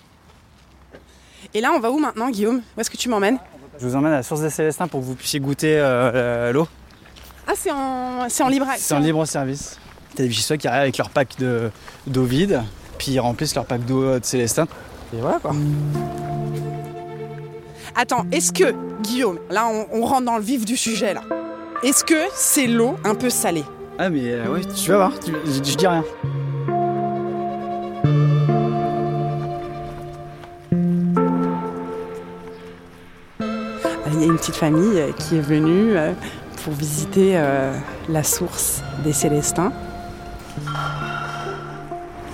Et 1.54 1.60
là, 1.60 1.70
on 1.74 1.78
va 1.78 1.90
où 1.92 1.98
maintenant, 2.00 2.30
Guillaume? 2.30 2.62
Où 2.76 2.80
est-ce 2.80 2.90
que 2.90 2.96
tu 2.96 3.08
m'emmènes? 3.08 3.38
Je 3.80 3.86
vous 3.86 3.94
emmène 3.94 4.12
à 4.12 4.16
la 4.16 4.22
source 4.24 4.40
des 4.40 4.50
Célestins 4.50 4.88
pour 4.88 5.00
que 5.00 5.04
vous 5.04 5.14
puissiez 5.14 5.38
goûter 5.38 5.78
euh, 5.78 6.52
l'eau. 6.52 6.66
Ah, 7.50 7.52
c'est 7.56 7.70
en, 7.72 8.28
c'est 8.28 8.42
en 8.42 8.48
libre 8.48 8.66
C'est 8.76 8.94
en 8.94 8.98
libre 8.98 9.24
service. 9.24 9.78
T'as 10.14 10.22
des 10.24 10.28
Vichysois 10.28 10.58
qui 10.58 10.68
arrivent 10.68 10.82
avec 10.82 10.98
leur 10.98 11.08
pack 11.10 11.36
de- 11.38 11.70
d'eau 12.06 12.24
vide, 12.24 12.62
puis 12.98 13.12
ils 13.12 13.20
remplissent 13.20 13.54
leur 13.54 13.64
pack 13.64 13.84
d'eau 13.86 14.02
euh, 14.02 14.20
de 14.20 14.24
Célestin. 14.24 14.66
Et 15.14 15.20
voilà 15.20 15.38
quoi. 15.38 15.52
Attends, 17.96 18.26
est-ce 18.30 18.52
que, 18.52 18.74
Guillaume, 19.02 19.38
là, 19.50 19.66
on, 19.66 19.86
on 19.92 20.04
rentre 20.04 20.26
dans 20.26 20.36
le 20.36 20.42
vif 20.42 20.64
du 20.64 20.76
sujet, 20.76 21.14
là. 21.14 21.22
Est-ce 21.82 22.04
que 22.04 22.20
c'est 22.34 22.66
l'eau 22.66 22.96
un 23.04 23.14
peu 23.14 23.30
salée? 23.30 23.64
Ah 23.98 24.10
mais 24.10 24.20
euh, 24.32 24.48
ouais, 24.52 24.60
tu 24.64 24.90
vas 24.90 24.96
voir, 24.98 25.12
tu- 25.18 25.32
je, 25.46 25.52
je 25.52 25.60
dis 25.76 25.86
rien. 25.86 26.04
Il 33.40 34.20
y 34.20 34.24
a 34.24 34.26
une 34.26 34.36
petite 34.36 34.56
famille 34.56 34.98
euh, 34.98 35.12
qui 35.12 35.36
est 35.36 35.40
venue 35.40 35.96
pour 36.64 36.72
visiter 36.74 37.32
euh, 37.36 37.72
la 38.08 38.22
source 38.22 38.82
des 39.04 39.12
Célestins. 39.12 39.72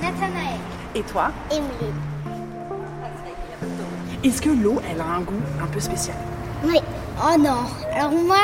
Nathanaël, 0.02 0.58
Et 0.94 1.02
toi? 1.02 1.30
Emily. 1.50 1.92
Est-ce 4.24 4.40
que 4.40 4.50
l'eau, 4.50 4.80
elle 4.90 5.00
a 5.00 5.04
un 5.04 5.20
goût 5.20 5.40
un 5.62 5.66
peu 5.66 5.80
spécial? 5.80 6.16
Oui. 6.64 6.78
Oh 7.22 7.38
non. 7.38 7.64
Alors 7.94 8.10
moi, 8.10 8.36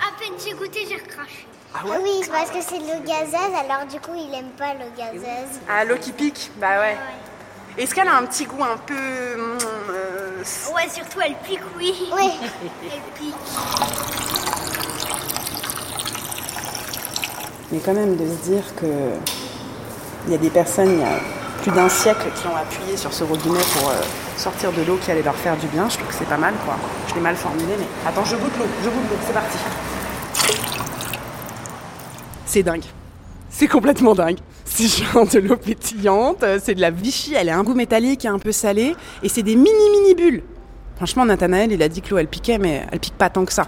à 0.00 0.18
peine 0.18 0.32
j'ai 0.44 0.54
goûté, 0.54 0.80
j'ai 0.88 0.96
recraché. 0.96 1.46
Ah 1.74 1.80
oui, 2.02 2.10
c'est 2.22 2.30
parce 2.30 2.50
que 2.50 2.62
c'est 2.62 2.78
de 2.78 2.84
l'eau 2.84 3.02
gazeuse, 3.06 3.54
alors 3.54 3.86
du 3.86 4.00
coup, 4.00 4.12
il 4.16 4.34
aime 4.34 4.48
pas 4.56 4.72
l'eau 4.72 4.90
gazeuse. 4.96 5.60
Ah, 5.68 5.84
l'eau 5.84 5.96
qui 6.00 6.12
pique? 6.12 6.50
Bah 6.58 6.80
ouais. 6.80 6.96
Est-ce 7.76 7.94
qu'elle 7.94 8.08
a 8.08 8.16
un 8.16 8.24
petit 8.24 8.46
goût 8.46 8.64
un 8.64 8.78
peu... 8.78 8.94
euh, 8.96 10.42
Ouais, 10.74 10.88
surtout 10.88 11.20
elle 11.22 11.34
pique, 11.46 11.60
oui. 11.76 11.94
Oui. 12.16 12.30
elle 12.82 13.12
pique. 13.18 13.34
Mais 17.72 17.78
quand 17.84 17.94
même 17.94 18.16
de 18.16 18.24
se 18.26 18.50
dire 18.50 18.62
que 18.76 18.86
il 20.26 20.32
y 20.32 20.34
a 20.34 20.38
des 20.38 20.50
personnes, 20.50 20.90
il 20.92 21.00
y 21.00 21.04
a 21.04 21.18
plus 21.62 21.72
d'un 21.72 21.88
siècle, 21.88 22.26
qui 22.34 22.46
ont 22.46 22.56
appuyé 22.56 22.96
sur 22.96 23.12
ce 23.12 23.24
robinet 23.24 23.60
pour 23.74 23.90
euh, 23.90 23.94
sortir 24.36 24.72
de 24.72 24.82
l'eau 24.82 24.98
qui 25.02 25.10
allait 25.10 25.22
leur 25.22 25.34
faire 25.34 25.56
du 25.56 25.66
bien. 25.66 25.88
Je 25.88 25.96
trouve 25.96 26.08
que 26.08 26.14
c'est 26.14 26.28
pas 26.28 26.36
mal, 26.36 26.54
quoi. 26.64 26.76
Je 27.08 27.14
l'ai 27.14 27.20
mal 27.20 27.34
formulé, 27.34 27.72
mais 27.78 27.86
attends, 28.08 28.24
je 28.24 28.36
goûte 28.36 28.52
l'eau, 28.58 28.66
je 28.84 28.88
goûte 28.88 29.10
l'eau, 29.10 29.16
c'est 29.26 29.32
parti. 29.32 29.58
C'est 32.44 32.62
dingue. 32.62 32.84
C'est 33.50 33.68
complètement 33.68 34.14
dingue. 34.14 34.38
C'est 34.64 34.86
genre 35.12 35.26
de 35.26 35.38
l'eau 35.38 35.56
pétillante, 35.56 36.42
euh, 36.42 36.58
c'est 36.62 36.74
de 36.74 36.80
la 36.80 36.90
Vichy, 36.90 37.34
elle 37.34 37.48
a 37.48 37.58
un 37.58 37.62
goût 37.62 37.74
métallique 37.74 38.24
et 38.24 38.28
un 38.28 38.38
peu 38.38 38.52
salé, 38.52 38.94
et 39.22 39.28
c'est 39.28 39.42
des 39.42 39.56
mini 39.56 39.90
mini 39.90 40.14
bulles. 40.14 40.42
Franchement, 40.96 41.24
Nathanaël, 41.24 41.72
il 41.72 41.82
a 41.82 41.88
dit 41.88 42.00
que 42.00 42.10
l'eau 42.10 42.18
elle 42.18 42.28
piquait, 42.28 42.58
mais 42.58 42.86
elle 42.90 43.00
pique 43.00 43.16
pas 43.16 43.28
tant 43.28 43.44
que 43.44 43.52
ça. 43.52 43.66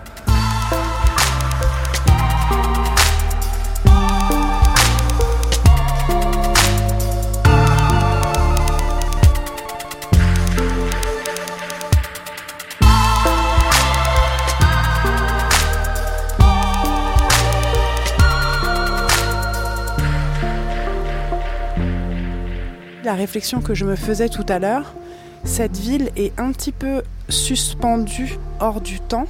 Réflexion 23.18 23.60
que 23.60 23.74
je 23.74 23.84
me 23.84 23.96
faisais 23.96 24.28
tout 24.28 24.46
à 24.48 24.58
l'heure, 24.58 24.94
cette 25.44 25.76
ville 25.76 26.10
est 26.16 26.32
un 26.38 26.52
petit 26.52 26.72
peu 26.72 27.02
suspendue 27.28 28.38
hors 28.60 28.80
du 28.80 29.00
temps. 29.00 29.26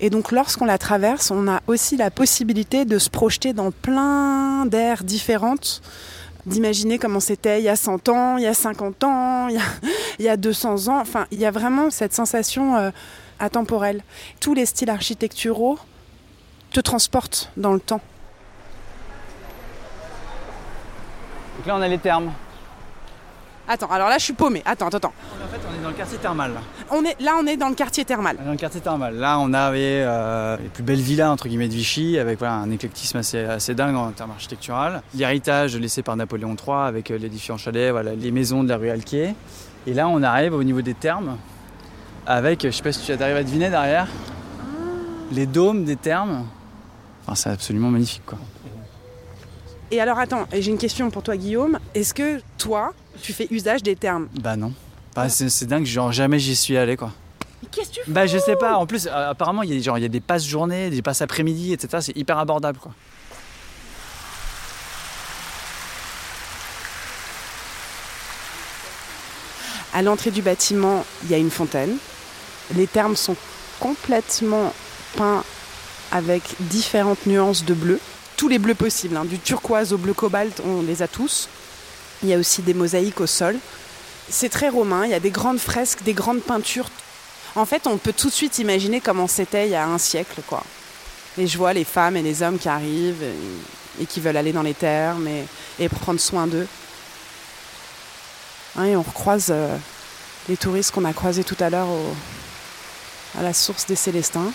Et 0.00 0.10
donc 0.10 0.32
lorsqu'on 0.32 0.64
la 0.64 0.78
traverse, 0.78 1.30
on 1.30 1.48
a 1.48 1.60
aussi 1.66 1.96
la 1.96 2.10
possibilité 2.10 2.84
de 2.84 2.98
se 2.98 3.10
projeter 3.10 3.52
dans 3.52 3.70
plein 3.70 4.64
d'aires 4.66 5.04
différentes, 5.04 5.82
d'imaginer 6.46 6.98
comment 6.98 7.20
c'était 7.20 7.60
il 7.60 7.64
y 7.64 7.68
a 7.68 7.76
100 7.76 8.08
ans, 8.08 8.36
il 8.38 8.44
y 8.44 8.46
a 8.46 8.54
50 8.54 9.04
ans, 9.04 9.48
il 9.48 9.56
y 9.56 9.58
a, 9.58 9.62
il 10.18 10.24
y 10.24 10.28
a 10.28 10.36
200 10.36 10.88
ans. 10.88 11.00
Enfin, 11.00 11.26
il 11.30 11.38
y 11.38 11.44
a 11.44 11.50
vraiment 11.50 11.90
cette 11.90 12.14
sensation 12.14 12.76
euh, 12.76 12.90
atemporelle. 13.38 14.02
Tous 14.40 14.54
les 14.54 14.66
styles 14.66 14.90
architecturaux 14.90 15.78
te 16.72 16.80
transportent 16.80 17.50
dans 17.56 17.72
le 17.72 17.80
temps. 17.80 18.00
Donc 21.60 21.66
là 21.66 21.76
on 21.76 21.82
a 21.82 21.88
les 21.88 21.98
thermes. 21.98 22.32
Attends, 23.68 23.90
alors 23.90 24.08
là 24.08 24.16
je 24.16 24.24
suis 24.24 24.32
paumée. 24.32 24.62
Attends, 24.64 24.86
attends, 24.86 24.96
attends. 24.96 25.12
En 25.44 25.46
fait 25.46 25.60
on 25.70 25.78
est 25.78 25.82
dans 25.82 25.90
le 25.90 25.94
quartier 25.94 26.16
thermal 26.16 26.54
là. 26.54 26.60
On 26.90 27.04
est, 27.04 27.20
là 27.20 27.32
on 27.38 27.46
est 27.46 27.58
dans 27.58 27.68
le 27.68 27.74
quartier 27.74 28.02
thermal. 28.02 28.38
Dans 28.42 28.52
le 28.52 28.56
quartier 28.56 28.80
thermal. 28.80 29.16
Là 29.16 29.38
on 29.38 29.52
avait 29.52 30.02
euh, 30.02 30.56
les 30.56 30.70
plus 30.70 30.82
belles 30.82 31.02
villas 31.02 31.30
entre 31.30 31.48
guillemets 31.48 31.68
de 31.68 31.74
Vichy 31.74 32.18
avec 32.18 32.38
voilà, 32.38 32.54
un 32.54 32.70
éclectisme 32.70 33.18
assez, 33.18 33.40
assez 33.40 33.74
dingue 33.74 33.94
en 33.94 34.10
termes 34.12 34.30
architectural. 34.30 35.02
L'héritage 35.14 35.76
laissé 35.76 36.02
par 36.02 36.16
Napoléon 36.16 36.56
III 36.56 36.76
avec 36.86 37.10
euh, 37.10 37.18
les 37.18 37.28
différents 37.28 37.58
chalets, 37.58 37.90
voilà, 37.90 38.14
les 38.14 38.30
maisons 38.30 38.64
de 38.64 38.70
la 38.70 38.78
rue 38.78 38.88
Alquier. 38.88 39.34
Et 39.86 39.92
là 39.92 40.08
on 40.08 40.22
arrive 40.22 40.54
au 40.54 40.64
niveau 40.64 40.80
des 40.80 40.94
thermes 40.94 41.36
avec, 42.26 42.62
je 42.62 42.70
sais 42.70 42.82
pas 42.82 42.92
si 42.92 43.04
tu 43.04 43.22
arrives 43.22 43.36
à 43.36 43.42
deviner 43.42 43.68
derrière, 43.68 44.08
les 45.30 45.44
dômes 45.44 45.84
des 45.84 45.96
thermes. 45.96 46.46
Enfin, 47.26 47.34
c'est 47.34 47.50
absolument 47.50 47.90
magnifique 47.90 48.24
quoi. 48.24 48.38
Et 49.90 50.00
alors 50.00 50.18
attends, 50.18 50.46
j'ai 50.52 50.70
une 50.70 50.78
question 50.78 51.10
pour 51.10 51.22
toi 51.22 51.36
Guillaume. 51.36 51.78
Est-ce 51.94 52.14
que 52.14 52.40
toi, 52.58 52.92
tu 53.22 53.32
fais 53.32 53.48
usage 53.50 53.82
des 53.82 53.96
termes 53.96 54.28
Bah 54.40 54.56
non. 54.56 54.72
Bah, 55.16 55.28
c'est, 55.28 55.48
c'est 55.48 55.66
dingue, 55.66 55.84
genre 55.84 56.12
jamais 56.12 56.38
j'y 56.38 56.54
suis 56.54 56.76
allé 56.76 56.96
quoi. 56.96 57.12
Mais 57.62 57.68
qu'est-ce 57.72 57.90
que 57.90 57.94
tu 57.94 58.00
fais 58.04 58.10
Bah 58.12 58.26
je 58.26 58.38
sais 58.38 58.54
pas, 58.54 58.76
en 58.76 58.86
plus 58.86 59.08
euh, 59.08 59.30
apparemment 59.30 59.62
il 59.62 59.74
y, 59.74 59.76
a, 59.78 59.82
genre, 59.82 59.98
il 59.98 60.02
y 60.02 60.04
a 60.04 60.08
des 60.08 60.20
passes 60.20 60.46
journées, 60.46 60.90
des 60.90 61.02
passes 61.02 61.22
après-midi, 61.22 61.72
etc. 61.72 61.98
C'est 62.00 62.16
hyper 62.16 62.38
abordable 62.38 62.78
quoi. 62.78 62.92
À 69.92 70.02
l'entrée 70.02 70.30
du 70.30 70.40
bâtiment, 70.40 71.04
il 71.24 71.30
y 71.30 71.34
a 71.34 71.38
une 71.38 71.50
fontaine. 71.50 71.96
Les 72.76 72.86
termes 72.86 73.16
sont 73.16 73.34
complètement 73.80 74.72
peints 75.16 75.42
avec 76.12 76.42
différentes 76.60 77.26
nuances 77.26 77.64
de 77.64 77.74
bleu. 77.74 77.98
Tous 78.40 78.48
les 78.48 78.58
bleus 78.58 78.74
possibles, 78.74 79.18
hein, 79.18 79.26
du 79.26 79.38
turquoise 79.38 79.92
au 79.92 79.98
bleu 79.98 80.14
cobalt, 80.14 80.62
on 80.64 80.80
les 80.80 81.02
a 81.02 81.08
tous. 81.08 81.46
Il 82.22 82.30
y 82.30 82.32
a 82.32 82.38
aussi 82.38 82.62
des 82.62 82.72
mosaïques 82.72 83.20
au 83.20 83.26
sol. 83.26 83.58
C'est 84.30 84.48
très 84.48 84.70
romain, 84.70 85.04
il 85.04 85.10
y 85.10 85.14
a 85.14 85.20
des 85.20 85.30
grandes 85.30 85.58
fresques, 85.58 86.02
des 86.04 86.14
grandes 86.14 86.40
peintures. 86.40 86.88
En 87.54 87.66
fait, 87.66 87.86
on 87.86 87.98
peut 87.98 88.14
tout 88.14 88.28
de 88.28 88.32
suite 88.32 88.58
imaginer 88.58 89.02
comment 89.02 89.26
c'était 89.26 89.66
il 89.66 89.72
y 89.72 89.74
a 89.74 89.86
un 89.86 89.98
siècle, 89.98 90.40
quoi. 90.46 90.64
Et 91.36 91.46
je 91.46 91.58
vois 91.58 91.74
les 91.74 91.84
femmes 91.84 92.16
et 92.16 92.22
les 92.22 92.42
hommes 92.42 92.58
qui 92.58 92.70
arrivent 92.70 93.22
et, 94.00 94.06
qui 94.06 94.20
veulent 94.20 94.38
aller 94.38 94.54
dans 94.54 94.62
les 94.62 94.72
termes 94.72 95.28
et, 95.78 95.88
prendre 95.90 96.18
soin 96.18 96.46
d'eux. 96.46 96.66
Hein, 98.78 98.84
et 98.84 98.96
on 98.96 99.02
recroise 99.02 99.48
euh, 99.50 99.76
les 100.48 100.56
touristes 100.56 100.92
qu'on 100.92 101.04
a 101.04 101.12
croisés 101.12 101.44
tout 101.44 101.58
à 101.60 101.68
l'heure 101.68 101.88
à 103.38 103.42
la 103.42 103.52
source 103.52 103.84
des 103.84 103.96
Célestins. 103.96 104.50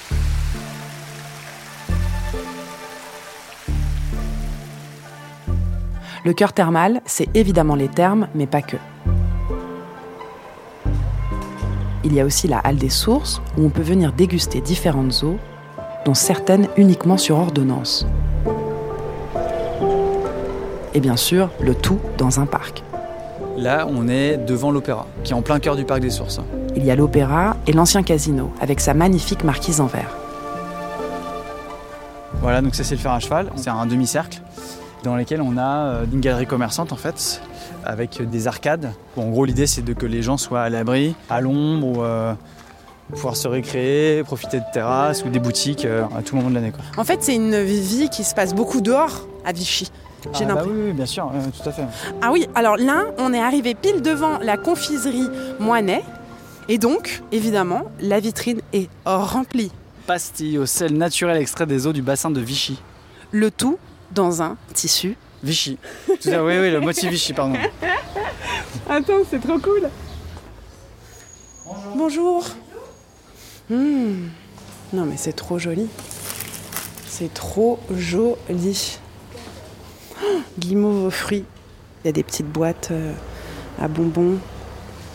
Le 6.25 6.33
cœur 6.33 6.53
thermal, 6.53 7.01
c'est 7.05 7.27
évidemment 7.35 7.75
les 7.75 7.87
thermes, 7.87 8.27
mais 8.33 8.47
pas 8.47 8.63
que. 8.63 8.77
Il 12.03 12.15
y 12.15 12.19
a 12.19 12.25
aussi 12.25 12.47
la 12.47 12.57
halle 12.57 12.77
des 12.77 12.89
sources, 12.89 13.43
où 13.55 13.63
on 13.63 13.69
peut 13.69 13.83
venir 13.83 14.11
déguster 14.11 14.59
différentes 14.59 15.21
eaux, 15.21 15.37
dont 16.03 16.15
certaines 16.15 16.67
uniquement 16.77 17.17
sur 17.17 17.37
ordonnance. 17.37 18.07
Et 20.95 20.99
bien 20.99 21.15
sûr, 21.15 21.51
le 21.59 21.75
tout 21.75 21.99
dans 22.17 22.39
un 22.39 22.47
parc. 22.47 22.81
Là 23.55 23.85
on 23.87 24.07
est 24.07 24.37
devant 24.37 24.71
l'opéra, 24.71 25.05
qui 25.23 25.33
est 25.33 25.35
en 25.35 25.43
plein 25.43 25.59
cœur 25.59 25.75
du 25.75 25.85
parc 25.85 25.99
des 25.99 26.09
sources. 26.09 26.41
Il 26.75 26.83
y 26.83 26.89
a 26.89 26.95
l'opéra 26.95 27.55
et 27.67 27.71
l'ancien 27.71 28.01
casino, 28.01 28.51
avec 28.59 28.79
sa 28.79 28.95
magnifique 28.95 29.43
marquise 29.43 29.79
en 29.79 29.85
verre. 29.85 30.17
Voilà, 32.41 32.63
donc 32.63 32.73
ça 32.73 32.83
c'est 32.83 32.95
le 32.95 33.01
fer 33.01 33.11
à 33.11 33.19
cheval, 33.19 33.51
c'est 33.55 33.69
un 33.69 33.85
demi-cercle 33.85 34.41
dans 35.05 35.15
lequel 35.15 35.41
on 35.41 35.57
a 35.57 35.87
euh, 35.87 36.05
une 36.11 36.19
galerie 36.19 36.47
commerçante 36.47 36.91
en 36.91 36.97
fait, 36.97 37.41
avec 37.85 38.21
des 38.21 38.47
arcades. 38.47 38.91
Bon, 39.15 39.27
en 39.27 39.29
gros 39.29 39.45
l'idée 39.45 39.67
c'est 39.67 39.83
de 39.83 39.93
que 39.93 40.05
les 40.05 40.21
gens 40.21 40.37
soient 40.37 40.61
à 40.61 40.69
l'abri, 40.69 41.15
à 41.29 41.41
l'ombre, 41.41 41.87
ou 41.87 42.03
euh, 42.03 42.33
pouvoir 43.09 43.35
se 43.35 43.47
récréer, 43.47 44.23
profiter 44.23 44.59
de 44.59 44.65
terrasses 44.73 45.23
ou 45.23 45.29
des 45.29 45.39
boutiques 45.39 45.85
euh, 45.85 46.03
à 46.17 46.21
tout 46.21 46.35
moment 46.35 46.49
de 46.49 46.55
l'année. 46.55 46.71
En 46.97 47.03
fait, 47.03 47.21
c'est 47.21 47.35
une 47.35 47.61
vie 47.61 48.09
qui 48.09 48.23
se 48.23 48.33
passe 48.33 48.53
beaucoup 48.53 48.81
dehors 48.81 49.27
à 49.45 49.51
Vichy. 49.51 49.91
J'ai 50.33 50.45
Ah, 50.49 50.55
bah 50.55 50.63
oui, 50.65 50.73
oui, 50.87 50.91
bien 50.91 51.05
sûr, 51.05 51.31
euh, 51.33 51.39
tout 51.55 51.69
à 51.69 51.71
fait. 51.71 51.83
Ah 52.21 52.31
oui, 52.31 52.47
alors 52.55 52.77
là, 52.77 53.05
on 53.19 53.31
est 53.31 53.41
arrivé 53.41 53.75
pile 53.75 54.01
devant 54.01 54.39
la 54.39 54.57
confiserie 54.57 55.29
Moinet. 55.59 56.03
Et 56.67 56.79
donc, 56.79 57.21
évidemment, 57.31 57.83
la 58.01 58.19
vitrine 58.19 58.61
est 58.73 58.89
remplie. 59.05 59.71
Pastilles 60.07 60.57
au 60.57 60.65
sel 60.65 60.97
naturel 60.97 61.37
extrait 61.37 61.67
des 61.67 61.85
eaux 61.85 61.93
du 61.93 62.01
bassin 62.01 62.31
de 62.31 62.39
Vichy. 62.39 62.81
Le 63.31 63.51
tout 63.51 63.77
dans 64.11 64.41
un 64.41 64.57
tissu. 64.73 65.15
Vichy. 65.43 65.77
Tout 66.07 66.29
à- 66.29 66.43
oui, 66.43 66.57
oui, 66.59 66.71
le 66.71 66.79
motif 66.79 67.09
Vichy, 67.09 67.33
pardon. 67.33 67.55
Attends, 68.89 69.19
c'est 69.29 69.39
trop 69.41 69.59
cool. 69.59 69.89
Bonjour. 71.95 72.43
Hmm. 73.69 74.27
Non 74.93 75.05
mais 75.05 75.17
c'est 75.17 75.33
trop 75.33 75.57
joli. 75.59 75.87
C'est 77.07 77.33
trop 77.33 77.79
joli. 77.95 78.97
Oh, 80.23 80.39
guimauve 80.57 81.05
aux 81.07 81.09
fruits. 81.11 81.43
Il 82.03 82.07
y 82.07 82.09
a 82.09 82.13
des 82.13 82.23
petites 82.23 82.47
boîtes 82.47 82.87
euh, 82.91 83.11
à 83.81 83.89
bonbons, 83.89 84.37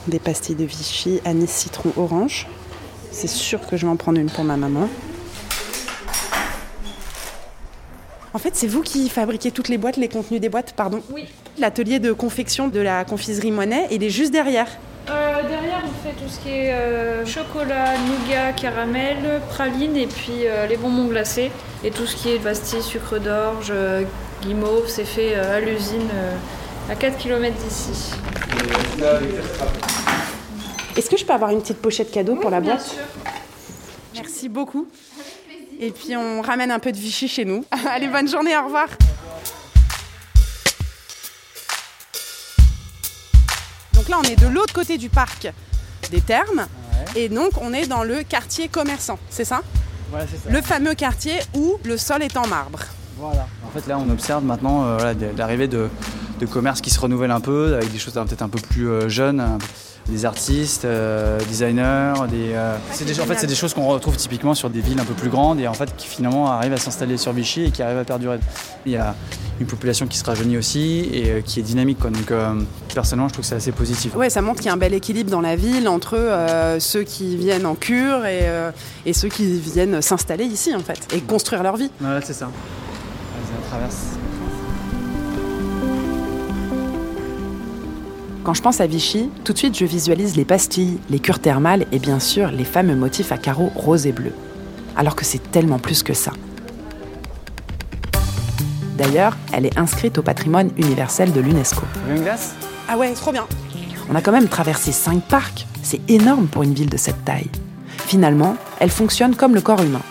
des 0.08 0.18
pastilles 0.18 0.56
de 0.56 0.64
Vichy, 0.64 1.20
anis, 1.24 1.48
citron, 1.50 1.90
orange. 1.96 2.46
C'est 3.10 3.26
sûr 3.28 3.66
que 3.66 3.78
je 3.78 3.86
vais 3.86 3.92
en 3.92 3.96
prendre 3.96 4.18
une 4.20 4.28
pour 4.30 4.44
ma 4.44 4.58
maman. 4.58 4.88
En 8.32 8.38
fait, 8.38 8.54
c'est 8.54 8.66
vous 8.68 8.82
qui 8.82 9.08
fabriquez 9.08 9.50
toutes 9.50 9.68
les 9.68 9.78
boîtes, 9.78 9.96
les 9.96 10.08
contenus 10.08 10.40
des 10.40 10.48
boîtes, 10.48 10.72
pardon 10.74 11.02
Oui. 11.12 11.26
L'atelier 11.58 11.98
de 11.98 12.12
confection 12.12 12.68
de 12.68 12.78
la 12.80 13.04
confiserie 13.04 13.50
Monet, 13.50 13.88
il 13.90 14.04
est 14.04 14.10
juste 14.10 14.32
derrière. 14.32 14.68
Euh, 15.08 15.42
derrière, 15.48 15.82
on 15.84 16.06
fait 16.08 16.14
tout 16.14 16.30
ce 16.30 16.38
qui 16.38 16.50
est 16.50 16.72
euh, 16.72 17.26
chocolat, 17.26 17.94
nougat, 17.98 18.52
caramel, 18.52 19.40
praline 19.48 19.96
et 19.96 20.06
puis 20.06 20.46
euh, 20.46 20.66
les 20.66 20.76
bonbons 20.76 21.06
glacés. 21.06 21.50
Et 21.82 21.90
tout 21.90 22.06
ce 22.06 22.14
qui 22.14 22.30
est 22.30 22.38
pastilles, 22.38 22.82
sucre 22.82 23.18
d'orge, 23.18 23.72
guimauve, 24.42 24.86
c'est 24.88 25.04
fait 25.04 25.34
à 25.34 25.58
l'usine 25.58 26.08
à 26.88 26.94
4 26.94 27.16
km 27.16 27.56
d'ici. 27.56 28.12
Est-ce 30.96 31.08
que 31.10 31.16
je 31.16 31.24
peux 31.24 31.32
avoir 31.32 31.50
une 31.50 31.60
petite 31.62 31.78
pochette 31.78 32.10
cadeau 32.12 32.36
pour 32.36 32.50
la 32.50 32.60
Bien 32.60 32.74
boîte? 32.74 32.86
sûr. 32.86 33.02
Merci 34.14 34.48
beaucoup. 34.48 34.86
Et 35.82 35.92
puis 35.92 36.14
on 36.14 36.42
ramène 36.42 36.70
un 36.70 36.78
peu 36.78 36.92
de 36.92 36.98
Vichy 36.98 37.26
chez 37.26 37.46
nous. 37.46 37.64
Allez, 37.88 38.06
bonne 38.06 38.28
journée, 38.28 38.54
au 38.54 38.64
revoir. 38.64 38.86
Donc 43.94 44.08
là, 44.10 44.18
on 44.18 44.22
est 44.24 44.36
de 44.36 44.46
l'autre 44.46 44.74
côté 44.74 44.98
du 44.98 45.08
parc 45.08 45.50
des 46.10 46.20
Thermes. 46.20 46.66
Et 47.16 47.30
donc, 47.30 47.52
on 47.62 47.72
est 47.72 47.86
dans 47.86 48.04
le 48.04 48.22
quartier 48.22 48.68
commerçant, 48.68 49.18
c'est 49.30 49.46
ça? 49.46 49.62
Voilà, 50.10 50.26
c'est 50.30 50.36
ça. 50.36 50.50
Le 50.54 50.60
fameux 50.60 50.94
quartier 50.94 51.40
où 51.54 51.78
le 51.84 51.96
sol 51.96 52.22
est 52.22 52.36
en 52.36 52.46
marbre. 52.46 52.80
Voilà. 53.16 53.46
En 53.66 53.70
fait, 53.70 53.86
là, 53.86 53.98
on 53.98 54.10
observe 54.10 54.44
maintenant 54.44 54.84
euh, 54.84 55.14
l'arrivée 55.36 55.66
de, 55.66 55.88
de 56.40 56.46
commerces 56.46 56.80
qui 56.80 56.90
se 56.90 56.98
renouvellent 56.98 57.30
un 57.30 57.40
peu, 57.40 57.74
avec 57.74 57.92
des 57.92 57.98
choses 57.98 58.14
peut-être 58.14 58.42
un 58.42 58.48
peu 58.48 58.58
plus 58.60 58.88
euh, 58.88 59.08
jeunes, 59.08 59.40
un- 59.40 59.58
des 60.08 60.24
artistes, 60.24 60.86
euh, 60.86 61.38
designers. 61.48 62.14
Des, 62.30 62.52
euh, 62.54 62.76
c'est 62.90 63.04
des- 63.04 63.20
en 63.20 63.24
fait, 63.26 63.36
c'est 63.38 63.46
des 63.46 63.54
choses 63.54 63.74
qu'on 63.74 63.86
retrouve 63.86 64.16
typiquement 64.16 64.54
sur 64.54 64.70
des 64.70 64.80
villes 64.80 64.98
un 64.98 65.04
peu 65.04 65.12
plus 65.14 65.28
grandes 65.28 65.60
et 65.60 65.68
en 65.68 65.74
fait 65.74 65.94
qui 65.96 66.06
finalement 66.08 66.50
arrivent 66.50 66.72
à 66.72 66.78
s'installer 66.78 67.16
sur 67.18 67.32
Vichy 67.32 67.64
et 67.66 67.70
qui 67.70 67.82
arrivent 67.82 67.98
à 67.98 68.04
perdurer. 68.04 68.40
Il 68.86 68.92
y 68.92 68.96
a 68.96 69.14
une 69.60 69.66
population 69.66 70.06
qui 70.06 70.16
se 70.16 70.24
rajeunit 70.24 70.56
aussi 70.56 71.08
et 71.12 71.30
euh, 71.30 71.40
qui 71.42 71.60
est 71.60 71.62
dynamique. 71.62 71.98
Quoi. 72.00 72.10
Donc, 72.10 72.30
euh, 72.30 72.54
personnellement, 72.94 73.28
je 73.28 73.34
trouve 73.34 73.44
que 73.44 73.48
c'est 73.50 73.54
assez 73.56 73.72
positif. 73.72 74.16
Ouais, 74.16 74.30
ça 74.30 74.40
montre 74.40 74.56
qu'il 74.60 74.66
y 74.66 74.70
a 74.70 74.72
un 74.72 74.78
bel 74.78 74.94
équilibre 74.94 75.30
dans 75.30 75.42
la 75.42 75.54
ville 75.54 75.86
entre 75.86 76.16
euh, 76.16 76.80
ceux 76.80 77.02
qui 77.02 77.36
viennent 77.36 77.66
en 77.66 77.74
cure 77.74 78.24
et, 78.24 78.40
euh, 78.48 78.70
et 79.04 79.12
ceux 79.12 79.28
qui 79.28 79.60
viennent 79.60 80.00
s'installer 80.00 80.44
ici, 80.44 80.74
en 80.74 80.80
fait, 80.80 81.06
et 81.14 81.20
construire 81.20 81.62
leur 81.62 81.76
vie. 81.76 81.90
Voilà, 82.00 82.22
c'est 82.22 82.32
ça. 82.32 82.46
Vas-y, 82.46 83.58
on 83.64 83.68
traverse. 83.68 83.96
Quand 88.50 88.54
je 88.54 88.62
pense 88.62 88.80
à 88.80 88.88
Vichy, 88.88 89.30
tout 89.44 89.52
de 89.52 89.58
suite 89.58 89.78
je 89.78 89.84
visualise 89.84 90.34
les 90.34 90.44
pastilles, 90.44 90.98
les 91.08 91.20
cures 91.20 91.38
thermales 91.38 91.86
et 91.92 92.00
bien 92.00 92.18
sûr 92.18 92.50
les 92.50 92.64
fameux 92.64 92.96
motifs 92.96 93.30
à 93.30 93.38
carreaux 93.38 93.70
rose 93.76 94.08
et 94.08 94.12
bleu. 94.12 94.32
Alors 94.96 95.14
que 95.14 95.24
c'est 95.24 95.52
tellement 95.52 95.78
plus 95.78 96.02
que 96.02 96.14
ça. 96.14 96.32
D'ailleurs, 98.98 99.36
elle 99.52 99.66
est 99.66 99.78
inscrite 99.78 100.18
au 100.18 100.22
patrimoine 100.22 100.70
universel 100.78 101.32
de 101.32 101.40
l'UNESCO. 101.40 101.82
Une 102.08 102.24
glace? 102.24 102.56
Ah 102.88 102.98
ouais, 102.98 103.12
trop 103.12 103.30
bien. 103.30 103.46
On 104.10 104.16
a 104.16 104.20
quand 104.20 104.32
même 104.32 104.48
traversé 104.48 104.90
cinq 104.90 105.22
parcs. 105.22 105.68
C'est 105.84 106.00
énorme 106.10 106.48
pour 106.48 106.64
une 106.64 106.74
ville 106.74 106.90
de 106.90 106.96
cette 106.96 107.24
taille. 107.24 107.50
Finalement, 107.98 108.56
elle 108.80 108.90
fonctionne 108.90 109.36
comme 109.36 109.54
le 109.54 109.60
corps 109.60 109.80
humain. 109.80 110.02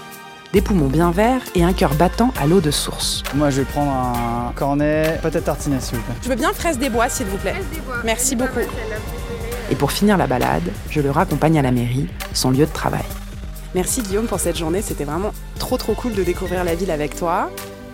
Des 0.52 0.62
poumons 0.62 0.88
bien 0.88 1.12
verts 1.12 1.44
et 1.54 1.64
un 1.64 1.74
cœur 1.74 1.94
battant 1.94 2.34
à 2.42 2.48
l'eau 2.48 2.60
de 2.60 2.72
source. 2.72 3.22
Moi, 3.36 3.52
je 3.52 3.62
vais 3.62 3.66
prendre 3.66 3.92
un 3.92 4.52
cornet, 4.56 5.20
patate 5.22 5.44
tartinée, 5.44 5.80
s'il 5.80 5.98
vous 5.98 6.04
plaît. 6.04 6.16
Je 6.24 6.30
veux 6.30 6.36
bien 6.36 6.54
fraise 6.54 6.80
des 6.80 6.90
bois, 6.90 7.08
s'il 7.08 7.28
vous 7.28 7.38
plaît. 7.38 7.54
Merci 8.04 8.36
beaucoup. 8.36 8.60
Et 9.70 9.76
pour 9.76 9.92
finir 9.92 10.18
la 10.18 10.26
balade, 10.26 10.64
je 10.90 11.02
le 11.02 11.12
raccompagne 11.12 11.60
à 11.60 11.62
la 11.62 11.72
mairie, 11.72 12.08
son 12.34 12.50
lieu 12.50 12.66
de 12.66 12.72
travail. 12.72 13.04
Merci 13.76 14.02
Guillaume 14.02 14.26
pour 14.26 14.40
cette 14.40 14.58
journée, 14.58 14.82
c'était 14.82 15.04
vraiment 15.04 15.32
trop 15.60 15.78
trop 15.78 15.94
cool 15.94 16.16
de 16.16 16.24
découvrir 16.24 16.64
la 16.64 16.74
ville 16.74 16.90
avec 16.90 17.16
toi. 17.16 17.52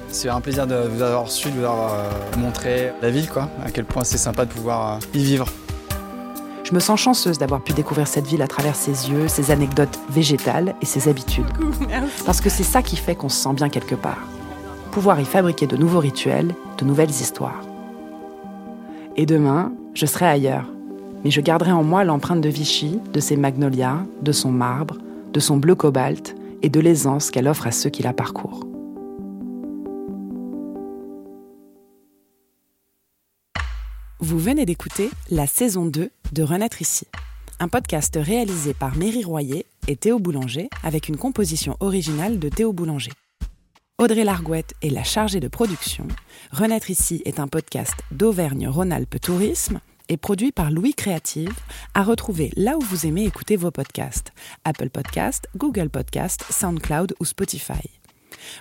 C'est 0.08 0.30
un 0.30 0.39
plaisir 0.39 0.65
de 0.65 0.76
vous 0.76 1.02
avoir 1.02 1.30
su, 1.30 1.50
de 1.50 1.58
vous 1.58 1.65
avoir 1.65 1.94
euh, 1.94 2.38
montré 2.38 2.94
la 3.02 3.10
ville, 3.10 3.28
quoi. 3.28 3.50
À 3.65 3.72
quel 3.72 3.84
point 3.84 4.06
c'est 4.06 4.18
sympa 4.18 4.46
de 4.46 4.52
pouvoir 4.52 4.94
euh, 4.94 5.00
y 5.13 5.22
vivre. 5.22 5.48
Je 6.65 6.73
me 6.73 6.80
sens 6.80 6.99
chanceuse 6.99 7.38
d'avoir 7.38 7.62
pu 7.62 7.73
découvrir 7.73 8.08
cette 8.08 8.25
ville 8.25 8.41
à 8.41 8.47
travers 8.47 8.75
ses 8.75 9.12
yeux, 9.12 9.28
ses 9.28 9.51
anecdotes 9.51 9.99
végétales 10.10 10.73
et 10.82 10.86
ses 10.88 11.08
habitudes. 11.08 11.45
Parce 12.25 12.41
que 12.41 12.49
c'est 12.49 12.63
ça 12.63 12.82
qui 12.82 12.95
fait 12.95 13.13
qu'on 13.13 13.30
se 13.30 13.38
sent 13.38 13.54
bien 13.54 13.69
quelque 13.69 13.93
part. 13.93 14.28
Pouvoir 14.89 15.19
y 15.19 15.25
fabriquer 15.25 15.67
de 15.67 15.78
nouveaux 15.78 15.99
rituels, 15.99 16.56
de 16.80 16.86
nouvelles 16.86 17.12
histoires. 17.12 17.62
Et 19.15 19.28
demain, 19.28 19.73
je 19.93 20.08
serai 20.08 20.25
ailleurs. 20.25 20.65
Mais 21.23 21.30
je 21.30 21.39
garderai 21.39 21.71
en 21.71 21.84
moi 21.84 22.04
l'empreinte 22.04 22.41
de 22.41 22.49
Vichy, 22.49 22.99
de 23.13 23.19
ses 23.19 23.38
magnolias, 23.38 23.99
de 24.23 24.32
son 24.32 24.51
marbre, 24.51 24.97
de 25.34 25.39
son 25.39 25.58
bleu 25.58 25.75
cobalt 25.75 26.36
et 26.63 26.69
de 26.69 26.80
l'aisance 26.80 27.30
qu'elle 27.30 27.47
offre 27.47 27.67
à 27.67 27.71
ceux 27.71 27.91
qui 27.91 28.01
la 28.01 28.13
parcourent. 28.13 28.65
Vous 34.21 34.39
venez 34.39 34.65
d'écouter 34.65 35.10
la 35.30 35.45
saison 35.45 35.86
2 35.86 36.10
de 36.32 36.43
Renaître 36.43 36.82
ici, 36.82 37.06
un 37.60 37.67
podcast 37.67 38.17
réalisé 38.19 38.73
par 38.73 38.95
Méry 38.95 39.25
Royer 39.25 39.65
et 39.89 39.97
Théo 39.97 40.19
Boulanger 40.19 40.69
avec 40.84 41.10
une 41.10 41.17
composition 41.17 41.75
originale 41.82 42.39
de 42.39 42.47
Théo 42.47 42.71
Boulanger. 42.71 43.12
Audrey 43.97 44.23
Largouette 44.23 44.73
est 44.82 44.89
la 44.89 45.04
chargée 45.04 45.41
de 45.41 45.49
production. 45.49 46.08
Renaître 46.51 46.89
ici 46.89 47.23
est 47.25 47.41
un 47.41 47.49
podcast 47.49 47.93
d'Auvergne-Rhône-Alpes 48.12 49.19
Tourisme 49.19 49.82
et 50.08 50.15
produit 50.15 50.54
par 50.54 50.71
Louis 50.71 50.93
Créative, 50.93 51.54
à 51.93 52.04
retrouver 52.04 52.54
là 52.56 52.78
où 52.78 52.82
vous 52.82 53.06
aimez 53.06 53.25
écouter 53.25 53.58
vos 53.58 53.71
podcasts 53.71 54.32
Apple 54.63 54.89
Podcast, 54.91 55.49
Google 55.58 55.89
Podcast, 55.89 56.45
SoundCloud 56.49 57.15
ou 57.19 57.25
Spotify. 57.25 57.89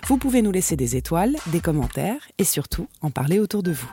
Vous 0.07 0.17
pouvez 0.17 0.41
nous 0.41 0.51
laisser 0.51 0.75
des 0.75 0.97
étoiles, 0.97 1.37
des 1.47 1.61
commentaires 1.61 2.27
et 2.39 2.43
surtout 2.43 2.87
en 3.01 3.09
parler 3.09 3.39
autour 3.39 3.63
de 3.63 3.71
vous. 3.71 3.91